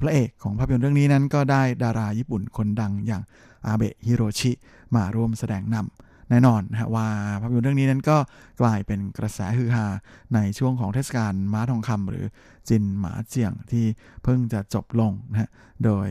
[0.00, 3.22] พระเอกของภาพยนตร์เรื่องนี้นั้นก็ได้ดาราญี่ปุ่นคนดังอย่าง
[3.66, 4.52] อาเบะฮิโรชิ
[4.96, 7.06] มาร่วมแสดงนำ แน่นอนนะฮะว่า
[7.40, 8.16] ภาพยนตร์เรื่องนี้นั้นก็
[8.60, 9.86] กลายเป็นกระแสฮือฮา
[10.34, 12.24] ในช่วงของเทศกาลม้าทองคำหรือ
[12.68, 13.84] จินหมาเจียงที่
[14.22, 15.50] เพิ่งจะจบลงนะฮะ
[15.84, 16.08] โดย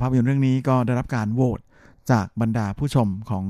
[0.00, 1.60] ภาพยนตร์เรื่องนี้ก็ได้รับการโหวต
[2.10, 3.44] จากบรรดาผู้ชมของ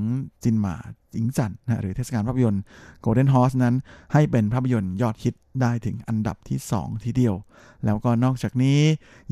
[0.44, 0.76] จินหมา
[1.14, 2.62] จิงจันนะหรือเทศกาลภาพยนตร์
[3.04, 3.74] Golden Horse นั้น
[4.12, 7.34] ให้เป็นภาพยนตร์ยอดฮิตได้ถึงอันดับที่ 2 ทีเดียว
[7.84, 8.78] แล้วก็นอกจากนี้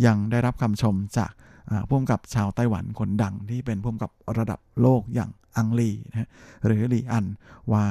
[0.07, 1.33] ยังได้รับคำชมจาก
[1.71, 6.29] อ่าผู้กำกับชาวไต้หวันคนดังที่เป็นผู้กำกับระดับโลกอย่างอังลีนะ
[6.67, 7.27] หรือลีอัน
[7.73, 7.85] ว่า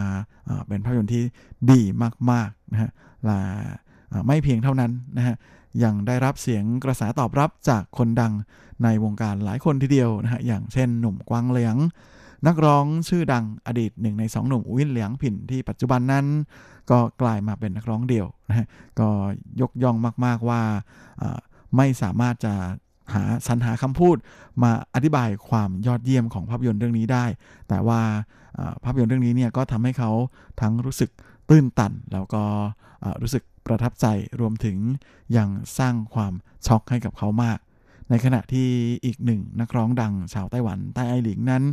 [0.67, 1.23] เป็นภาพยนตร์ที่
[1.71, 1.81] ดี
[2.31, 2.91] มากๆนะฮะ
[3.25, 3.39] และ
[4.27, 5.35] ไม่เพียงเท่านั้นนะฮะ
[5.83, 8.33] ยังได้รับเสียงกระแสตอบรับจากคนดัง
[8.83, 11.75] ในวงการหลายคนทีเดียวนะฮะอย่างเช่นหนุ่มกวางเหลียง
[12.47, 16.25] นักร้องชื่อดังอดีตหนึ่งในสองหนุ่มวินเหลียงผินที่ปัจจุบันนั้น
[16.91, 18.67] ก็กลายมาเป็นนักร้องเดี่ยวนะฮะ
[18.99, 19.09] ก็
[19.61, 19.95] ยกย่อง
[20.25, 20.61] มาก ๆว่า
[21.77, 22.53] ไม่สามารถจะ
[23.13, 24.17] หาสรรหาคำพูด
[24.63, 27.25] มาอธิบายความยอดเยี่ยมของภาพยนตร์เรื่องนี้ได้
[27.69, 28.01] แต่ว่า
[28.83, 30.11] ภาพยนตร์เรื่องนี้เนี่ยก็ทำให้เขา
[30.61, 31.09] ทั้งรู้สึก
[31.49, 32.43] ตื้นตัน แล้วก็
[33.21, 34.05] รู้สึกประทับใจ
[34.39, 34.77] รวมถึง
[35.37, 36.33] ยังสร้างความ
[36.67, 37.59] ช็อกให้กับเขามาก
[38.09, 38.69] ในขณะที่
[39.05, 41.63] อีกหนึ่งนักร้องดังชาวไต้หวันไต้ไอหลิงนั้น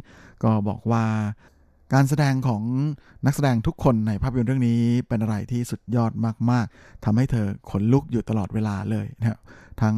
[0.45, 1.05] ก็บอกว่า
[1.95, 2.62] การแสดงของ
[3.26, 6.12] นักแสดงทุกคนในภาพยนตร์เรื่องนี้เป็นอะไรที่สุดยอด
[6.51, 9.38] มาก ๆทำให้เธอขนลุกอยู่ตลอดเวลาเลยนะครับ
[9.82, 9.97] ทั้ง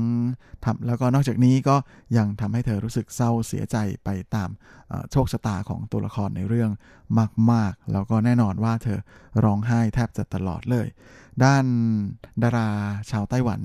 [0.64, 1.76] ทำแล้วก็นอกจากนี้ก็
[2.16, 4.48] ยังทำให้เธอรู้สึกเศร้าเสียใจไปตาม
[5.10, 6.70] โชคชะตาของตัวละครในเรื่อง
[7.52, 8.98] มาก ๆ แล้วก็แน่นอนว่าเธอ
[9.44, 10.86] ร้องไห้แทบจะตลอดเลย
[11.44, 11.64] ด้าน
[12.42, 12.68] ดารา
[13.10, 13.60] ชาวไต้หวัน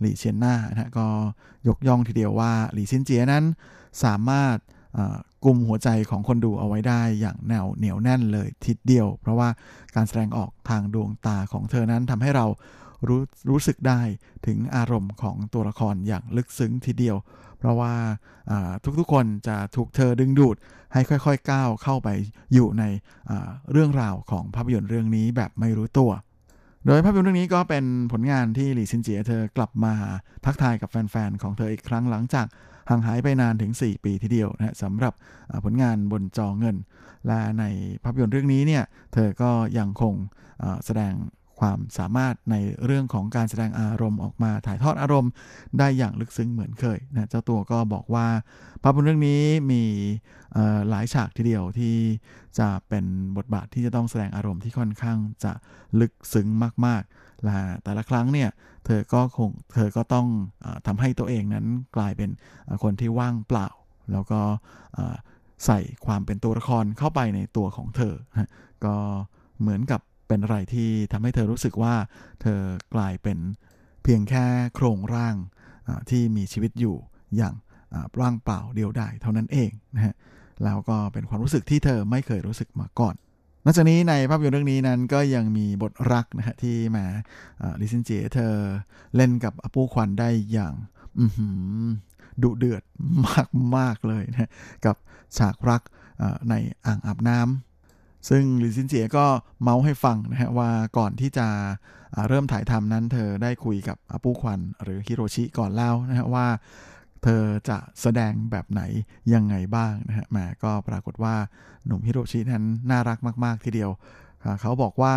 [0.00, 1.06] หลี่เชียนน่านะก็
[1.68, 3.44] ยกย่องทีเดียวว่าหลี่ซินเจียนั้น
[4.04, 4.56] สามารถ
[5.44, 9.48] กลุ่มหัวใจของคนดูเอาไว้ได้อย่างแนวเหนียวแน่นเลยทีเดียว เพราะว่า
[9.94, 12.46] การแสดงออกทางดวงตาของเธอนั้นทำให้เรา
[13.08, 13.20] รู้
[13.50, 14.00] รู้สึกได้
[14.46, 17.16] ถึงอารมณ์ของตัวละครอย่างลึกซึ้งทีเดียว
[17.58, 17.94] เพราะว่า
[18.98, 20.56] ทุกๆคนจะถูกเธอดึงดูด
[20.92, 22.08] ให้ค่อยๆก้าวเข้าไป
[22.54, 22.84] อยู่ใน
[23.72, 26.10] เรื่องราวของภาพยนตร์เรื่องนี้แบบไม่รู้ตัว
[26.86, 29.94] โดยภาพยนตร์เรื่องนี้ก็เป็นผลงานที่หลี่ซินเจียเธอกลับมา
[30.44, 32.46] ทักทายกับแฟนๆของเธออีกครั้งหลังจาก
[32.90, 35.12] ห่างหายไปนานถึง 4 ปีทีเดียวนะสำหรับ
[35.64, 36.76] ผลงานบนจอเงิน
[37.26, 37.64] และใน
[38.02, 40.14] ภาพยนตร์เรื่องนี้เนี่ยเธอก็ยังคง
[40.86, 41.14] แสดง
[41.60, 45.30] ความสามารถในเรื่องของการแสดงอารมณ์ออกมาถ่ายทอดอารมณ์
[45.78, 48.26] ได้อย่างลึกซึ้งเหมือนเคยนะเจ้าตัวก็บอกว่า
[48.82, 49.82] ภาพยนตร์เรื่องนี้มี
[50.90, 51.96] หลายฉากทีเดียวที่
[52.58, 53.04] จะเป็น
[53.36, 55.52] บทบาทที่จะต้องแสดงอารมณ์ที่ค่อนข้างจะ
[56.00, 56.48] ลึกซึ้ง
[56.86, 58.48] มากๆ ละแต่ละครั้งเนี่ย
[58.86, 60.26] เธอก็คงเธอก็ต้อง
[60.64, 61.66] อาทำให้ตัวเองนั้น
[61.96, 62.30] กลายเป็น
[62.82, 63.68] คนที่ว่างเปล่า
[64.12, 64.40] แล้วก็
[65.66, 68.14] ใส่ความเป็นตัวละครเข้าไปในตัวของเธอ
[68.84, 68.94] ก็
[69.60, 71.94] เหมือนกับเป็นอะไรที่ทำให้เธอรู้สึกว่า
[72.42, 72.60] เธอ
[72.94, 73.38] กลายเป็น
[74.02, 75.36] เพียงแค่โครงร่าง
[76.10, 76.96] ที่มีชีวิตอยู่
[77.36, 77.54] อย่าง
[77.94, 80.14] อ่าว่างเปล่าเดียวดายเท่านั้นเองนะฮะ
[80.64, 83.14] แล้วก็เป็นความรู้สึกที่เธอไม่เคยรู้สึกมาก่อน
[83.64, 87.04] นอกจากนี้ในภาพยนตร์เรื่องนี้นั้นก็ยังมีบทรักนะฮะที่มา
[87.80, 88.54] ลิซินเจเธอ
[89.16, 90.74] เล่นกับอปูควันได้อย่าง
[92.42, 92.82] ดุเดือด
[93.76, 94.50] มากๆเลยนะ
[94.86, 94.96] กับ
[95.38, 95.82] ฉากรัก
[96.50, 96.54] ใน
[96.86, 99.26] อ่างอาบน้ำซึ่งลิซินเจียก็
[99.62, 101.46] เมาส์ให้ฟังนะฮะว่าก่อนที่จะ
[102.28, 106.46] เริ่มถ่ายทำนั้นเธอได้คุยกับอาปู้ควันหรือฮิโรชิก่อนแล้วนะฮะว่า
[107.22, 108.82] เธอจะแสดงแบบไหน
[109.34, 111.34] ยังไงบ้างนะฮะแหมก็ปรากฏว่า
[111.86, 113.90] หนุ่มฮิโรชินั้นน่ารักมาก ๆ ทีเดียว
[114.60, 115.14] เขาบอกว่า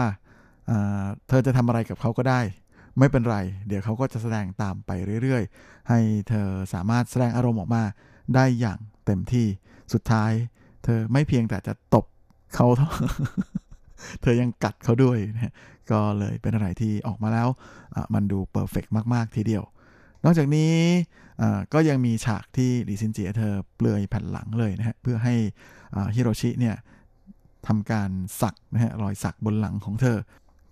[1.27, 2.41] เธอจะทำอะไรกับเขาก็ได้
[2.99, 3.37] ไม่เป็นไร
[3.67, 4.91] เดี๋ยวเขาก็จะแสดงตามไป
[5.23, 5.99] เรื่อย ๆ ให้
[6.29, 7.83] เธอสามารถแสดงอารมณ์ออกมา
[8.35, 9.47] ได้อย่างเต็มที่
[9.93, 10.31] สุดท้าย
[10.83, 12.05] เธอไม่เพียงแต่จะตบ
[12.55, 12.89] เขาเท่านั้น
[14.21, 15.53] เธอยังกัดเขาด้วยนะ
[15.91, 17.47] ก็เลยเป็นอะไรที่ออกมาแล้ว
[18.13, 19.63] มันดูเ e อร์เฟกมาก ๆ ทีเดียว
[20.25, 20.73] นอกจากนี้
[21.73, 25.35] ก็ยังมีฉากที่ลิซินเจียเธอเปลือยแผ่นหลังเลยนะฮะเพื่อให้
[26.15, 26.75] ฮิโรชิเนี่ย
[27.67, 28.09] ทำการ
[28.41, 30.17] สักนะฮะรอยสักบนหลังของเธอ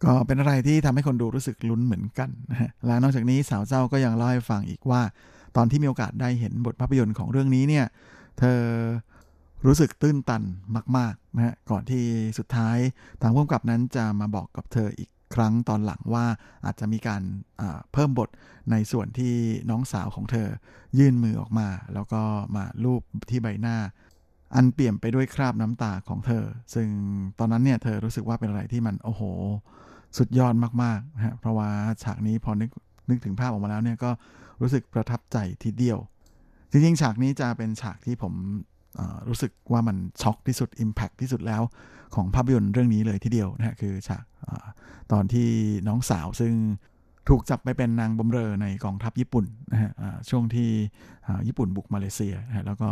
[0.03, 5.01] ก็เป็นอะไรที่ทำให้คนดูรู้สึกลุ้นเหมือนกันนะฮะและนอกจากนี้สาวเจ้าก็ยังเล่าให้ฟังอีกว่า
[5.55, 7.85] ตอนที่มีโอกาสได้เห็นบทภาพยนตร์ของเรื่องนี้เนี่ย
[8.39, 8.59] เธอ
[9.65, 10.43] รู้สึกตื้นตัน
[10.97, 12.03] มากๆนะฮะก่อนที่
[12.37, 12.77] สุดท้าย
[13.21, 16.25] ทางผู้กำกับนั้นจะมาบอกกับเธออีก ครั้งตอนหลังว่า
[16.65, 17.21] อาจจะมีการ
[17.93, 18.29] เพิ่มบท
[18.71, 19.33] ในส่วนที่
[19.69, 20.47] น้องสาวของเธอ
[20.99, 22.21] ยื่นมือออกมา แล้วก็
[22.55, 23.77] มาลูบที่ใบหน้า
[24.55, 26.87] อันเปี่ยมไปด้วยคราบน้ำตาของเธอ ซึ่ง
[27.39, 29.21] ตอนนั้นเนี่ยเธอรู้สึกว่าเป็นอะไรที่มันโอ้โห
[30.17, 30.53] สุดยอด
[30.83, 31.69] มากๆนะฮะเพราะว่า
[32.03, 32.69] ฉากนี้พอนึก
[33.09, 34.11] นึกถึงภาพออกมาแล้วเนี่ยก็
[34.61, 35.99] รู้สึกประทับใจทีเดียว
[36.71, 38.33] จริงๆฉากนี้จะเป็นฉากที่ผม
[39.27, 41.61] รู้สึกว่ามันช็อกที่สุด Impact ที่สุดแล้ว
[42.15, 44.23] ของภาพยนตร์เรื่องนี้เลยทีเดียวนะฮะคือฉาก
[45.11, 45.49] ตอนที่
[45.87, 46.53] น้องสาวซึ่ง
[47.29, 49.91] ถูกจับไปเป็นนางบำเรอในกองทัพญี่ปุ่นนะฮะ
[50.29, 50.69] ช่วงที่
[51.47, 52.89] ญี่ปุ่นบุกมาเลเซียนะฮะแล้วก็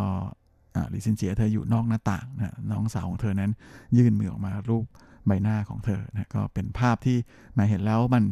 [0.93, 3.51] ลิซินเจียเธออยู่นอกหน้าต่างนะน้องสาวของเธอนั้น
[3.97, 4.85] ยื่นมือออกมารูป
[5.27, 7.17] ใบหน้าของเธอนะก็เป็นภาพที่
[7.57, 8.23] มาเห็นแล้วมัน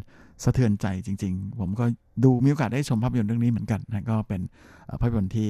[0.43, 1.86] สะเทือนใจจริง ๆ ผมก็
[2.24, 4.41] ดูมีโอกาสได้ชมภาพยนตร์เรื่องนี้เหมือนกันนะก็เป็น
[4.99, 5.49] ภาพยนตร์ที่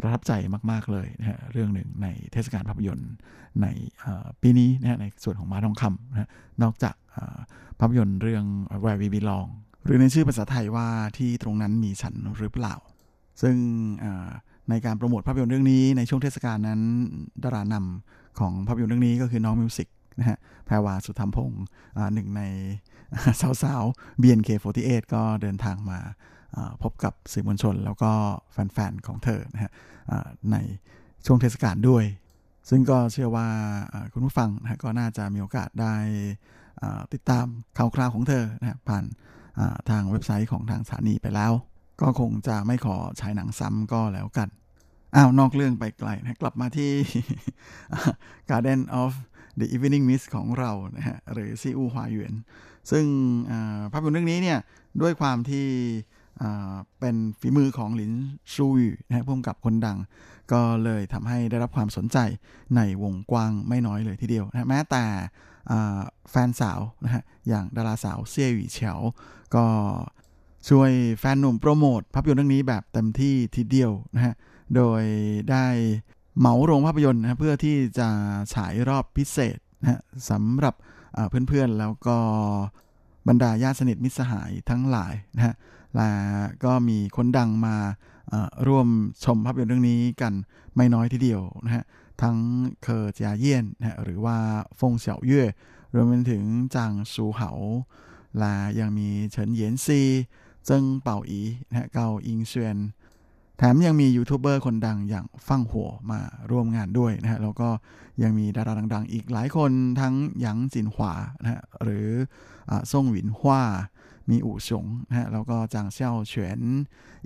[0.00, 0.32] ประทับใจ
[0.70, 3.12] มาก ๆ เลยนะฮะเรื่องหนึ่งในเทศกาลภาพยนตร์
[3.62, 3.66] ใน
[4.42, 6.30] ปีนี้นะฮะในส่วนของมาทองคำนะ
[6.62, 6.94] นอกจาก
[7.80, 8.44] ภาพยนตร์เรื่อง
[8.82, 9.48] Where We Belong
[9.84, 12.74] หรือในชื่อภาษาไทยว่าที่ตรงนั้นมีฉันหรือเปล่า
[13.42, 13.56] ซึ่ง
[14.70, 16.80] ในการโปรโมทภาพยนตร์เรื่องนี้ในช่วงเทศกาลนั้น
[17.44, 19.88] ดารานำของภาพยนตร์เรื่องนี้ก็คือน้องมิวสิก
[20.18, 21.64] นะฮะแพรวาสุธรรมพงศ์
[22.14, 22.42] หนึ่งใน
[23.62, 25.98] สาวๆ BNK48 ก็เดินทางมา
[26.82, 28.12] พบกับสื่อมวลชน แล้วก็
[28.52, 29.72] แฟนๆของเธอนะฮะ
[30.52, 30.56] ใน
[31.26, 32.04] ช่วงเทศกาลด้วย
[32.70, 33.48] ซึ่งก็เชื่อว่า
[34.12, 35.94] คุณผู้ฟังนะก็น่าจะมีโอกาสได้
[37.12, 37.46] ติดตาม
[37.78, 39.04] ข่าวคราวของเธอนะผ่าน
[39.90, 41.52] ทางเว็บไซต์ของทางสถานีไปแล้ว
[42.00, 44.48] ก็คงจะไม่ขอฉายหนังซ้ำก็แล้วกัน
[45.14, 46.92] อ้าวนอกเรื่องไปไกลนะกลับมาที่
[48.50, 49.12] Garden of
[49.58, 52.34] the Evening Mist ของเรานะฮะหรือซีอูฮวาหยวน
[52.90, 53.04] ซึ่ง
[53.92, 54.58] ภาพยนตร์เรื่องนี้เนี่ย
[55.02, 55.66] ด้วยความที่
[57.00, 58.12] เป็นฝีมือของหลิน
[58.54, 59.98] ซูยนะฮะพุ่มกับคนดัง
[60.52, 62.18] ก็เลยทำให้ได้รับความสนใจ
[62.76, 65.04] ในวงกว้างไม่น้อยเลยทีเดียวนะแม้แต่
[66.30, 69.00] แฟนสาวนะฮะอย่างดาราสาวเซี่ยหวีเฉียว
[69.54, 69.64] ก็
[70.68, 74.34] ช่วยแฟนหนุ่มโปรโมทภาพยนตร์เรื่องนี้แบบเต็มที่ทีเดียวนะฮะ
[74.76, 75.02] โดย
[75.50, 75.66] ได้
[76.38, 78.08] เหมาโรงภาพยนตร์นะเพื่อที่จะ
[78.54, 80.74] ฉายรอบพิเศษนะสำหรับ
[81.48, 82.16] เพื่อนๆแล้วก็
[83.28, 85.54] บรรดาญาติสนิทมิตรสหายทั้งหลายนะฮะ
[85.96, 86.10] และ
[86.64, 87.76] ก็มีคนดังมา
[88.68, 88.88] ร่วม
[89.24, 90.32] ชมภาพยนตร์เรื่องนี้กัน
[90.76, 91.84] ไม่น้อยทีเดียวนะฮะ
[92.22, 92.36] ทั้ง
[92.82, 94.36] เคอร์จาเยี่ยนนะหรือว่า
[94.78, 95.44] ฟงเสี่ยวเย่
[95.94, 97.50] รวมไปถึงจางซูเหา
[98.38, 100.00] และยังมีเฉินเหยียนซี
[100.66, 102.78] เจิ้งเป่าอีนะเกาอิงเซียน
[103.56, 106.20] แถมยังมียูทูบเบอร์คนดังอย่างฟั่งหัวมา
[106.50, 107.68] ร่วมงานด้วยนะฮะแล้วก็
[108.22, 111.12] ยังมีดาราดัง ๆ อีกหลายคนทั้งหยางจินหวา
[111.42, 112.08] นะฮะหรือ
[112.90, 113.62] ซ่งหวินฮวา
[114.30, 116.60] มีอู่สงนะฮะแล้วก็จางเซี่ยวเฉิน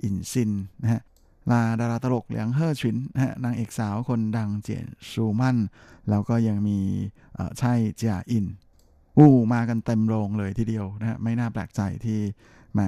[0.03, 0.51] อินซิน
[0.81, 1.01] นะฮะ
[1.51, 5.57] ลาดาราตลกเหลียงเฮ่อฉินนะฮะนางเอกสาวคนดังเจียนซูมั่น
[6.09, 6.79] แล้วก็ยังมี
[7.59, 8.45] ใช่เจียอิน
[9.17, 12.19] อู้มากันเต็มโรงเลยทีเดียวนะฮะไม่น่าแปลกใจที่
[12.73, 12.79] แหม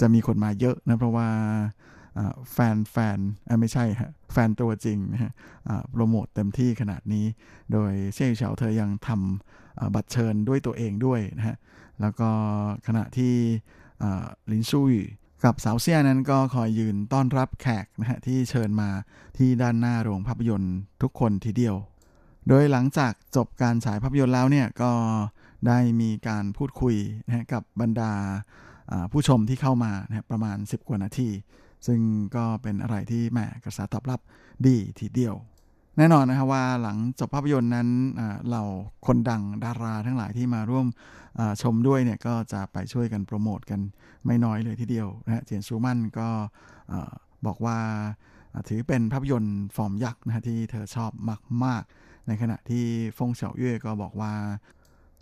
[0.00, 1.28] จะมีคนมาเยอะนะเพราะว่า
[2.52, 3.18] แฟนแฟน
[3.60, 5.32] ไม่ใช่ฮะแฟนตัวจริงนะฮะ
[5.90, 7.26] โปรโมทเต็มที่ขนาดนี้
[7.72, 11.56] โดยเซี่ยเฉาเธอยังทำบัตรเชิญด้วยตัวเองด้วยนะฮะ
[12.00, 12.30] แล้วก็
[12.86, 13.34] ขณะที่
[14.52, 14.94] ลินซูย
[15.44, 18.90] กับสาวเซียนั้นก็คอยยืนต้อนรับแขกนะฮะที่เชิญมา
[19.38, 21.76] ที่ด้านหน้าโรงภาพยนตร์ทุกคนทีเดียว
[22.48, 24.92] โดยหลังจากจบการฉายภาพยนตร์แล้วเนี่ยก็
[25.66, 26.94] ได้มีการพูดคุย
[27.26, 28.12] นะกับบรรดา
[29.12, 31.28] ผู้ชมที่เข้ามานะประมาณ 10 กว่านาที
[31.86, 32.00] ซึ่ง
[32.36, 34.20] ก็เป็นอะไรที่แหมกระแสตอบรับ
[34.66, 35.34] ดีทีเดียว
[35.98, 37.88] แน่นอนนะครับว่าหลังจบภาพยนตร์นั้น
[38.50, 38.62] เรา
[39.06, 40.86] คนดังดาราทั้งหลายที่มาร่วม
[41.62, 43.80] ชมด้วยเนี่ยก็จะไปช่วยกันโปรโมทกัน
[44.26, 46.28] ไม่น้อยเลยทีเดียวนะเจียนซูมันก็
[47.46, 47.78] บอกว่า
[48.68, 51.10] ถือเป็นภาพยนตร์ฟอร์มยักษ์นะที่เธอชอบ
[51.64, 52.84] มาก ๆ ในขณะที่
[53.18, 54.32] ฟงเฉาเย่ก็บอกว่า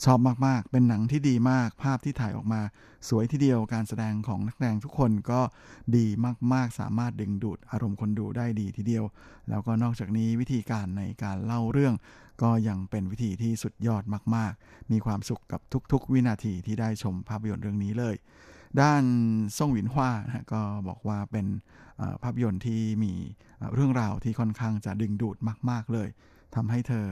[0.05, 2.61] ชอบมากๆ เป็นหนังที่ดีมาก ภาพที่ถ่ายออกมา
[3.09, 5.41] สวยทีเดียว การแสดงของนักแสดงทุกคนก็
[5.97, 6.07] ดี
[6.53, 9.05] มากๆ สามารถดึงดูดอารมณ์คนดูได้ดีทีเดียว
[9.51, 11.95] แล้วก็นอกจากนี้วิธีการในการเล่าเรื่อง
[12.43, 14.03] ก็ยังเป็นวิธีที่สุดยอด
[14.37, 15.61] มากๆ มีความสุขกับ
[15.93, 18.15] ทุกๆ วินาทีที่ได้ชมภาพยนตร์เรื่องนี้เลย
[18.81, 19.03] ด้าน
[19.57, 21.47] ซ่งหวินฮวานะก็บอกว่าเป็น
[22.23, 23.13] ภาพยนตร์ที่มี
[23.75, 25.37] เรื่องราวที่ค่อนข้างจะดึงดูด
[25.71, 26.09] มาก ๆเลย
[26.55, 27.07] ทำให้เธอ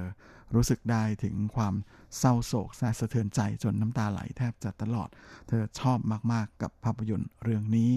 [0.55, 1.75] รู้สึกได้ถึงความ
[2.19, 5.09] เศร้าโศกแสะเทือนใจจนน้ำตาไหลแทบจะตลอด
[5.49, 5.99] เธอชอบ
[6.33, 7.93] มากๆกับภาพยนตร์เรื่องนี้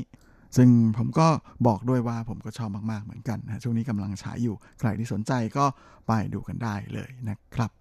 [0.58, 1.28] ซึ่งผมก็
[1.68, 5.66] บอกด้วยว่าผมก็ชอบมาก ๆ เหมือนกันนะช่วงนี้กำลังฉายอยู่ ใครที่สนใจก็
[6.08, 7.72] ไปดูกันได้เลยนะครับ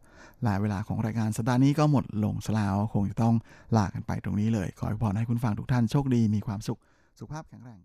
[0.42, 3.34] และเวลาของรายการสัปดาห์นี้ก็หมดลงแล้วคงจะต้อง
[3.76, 6.80] ลากันไปตรงนี้เลย ขอให้พรให้คุณฟังทุกท่านโชคดีมีความสุข
[7.18, 7.80] สุขภาพแข็งแรง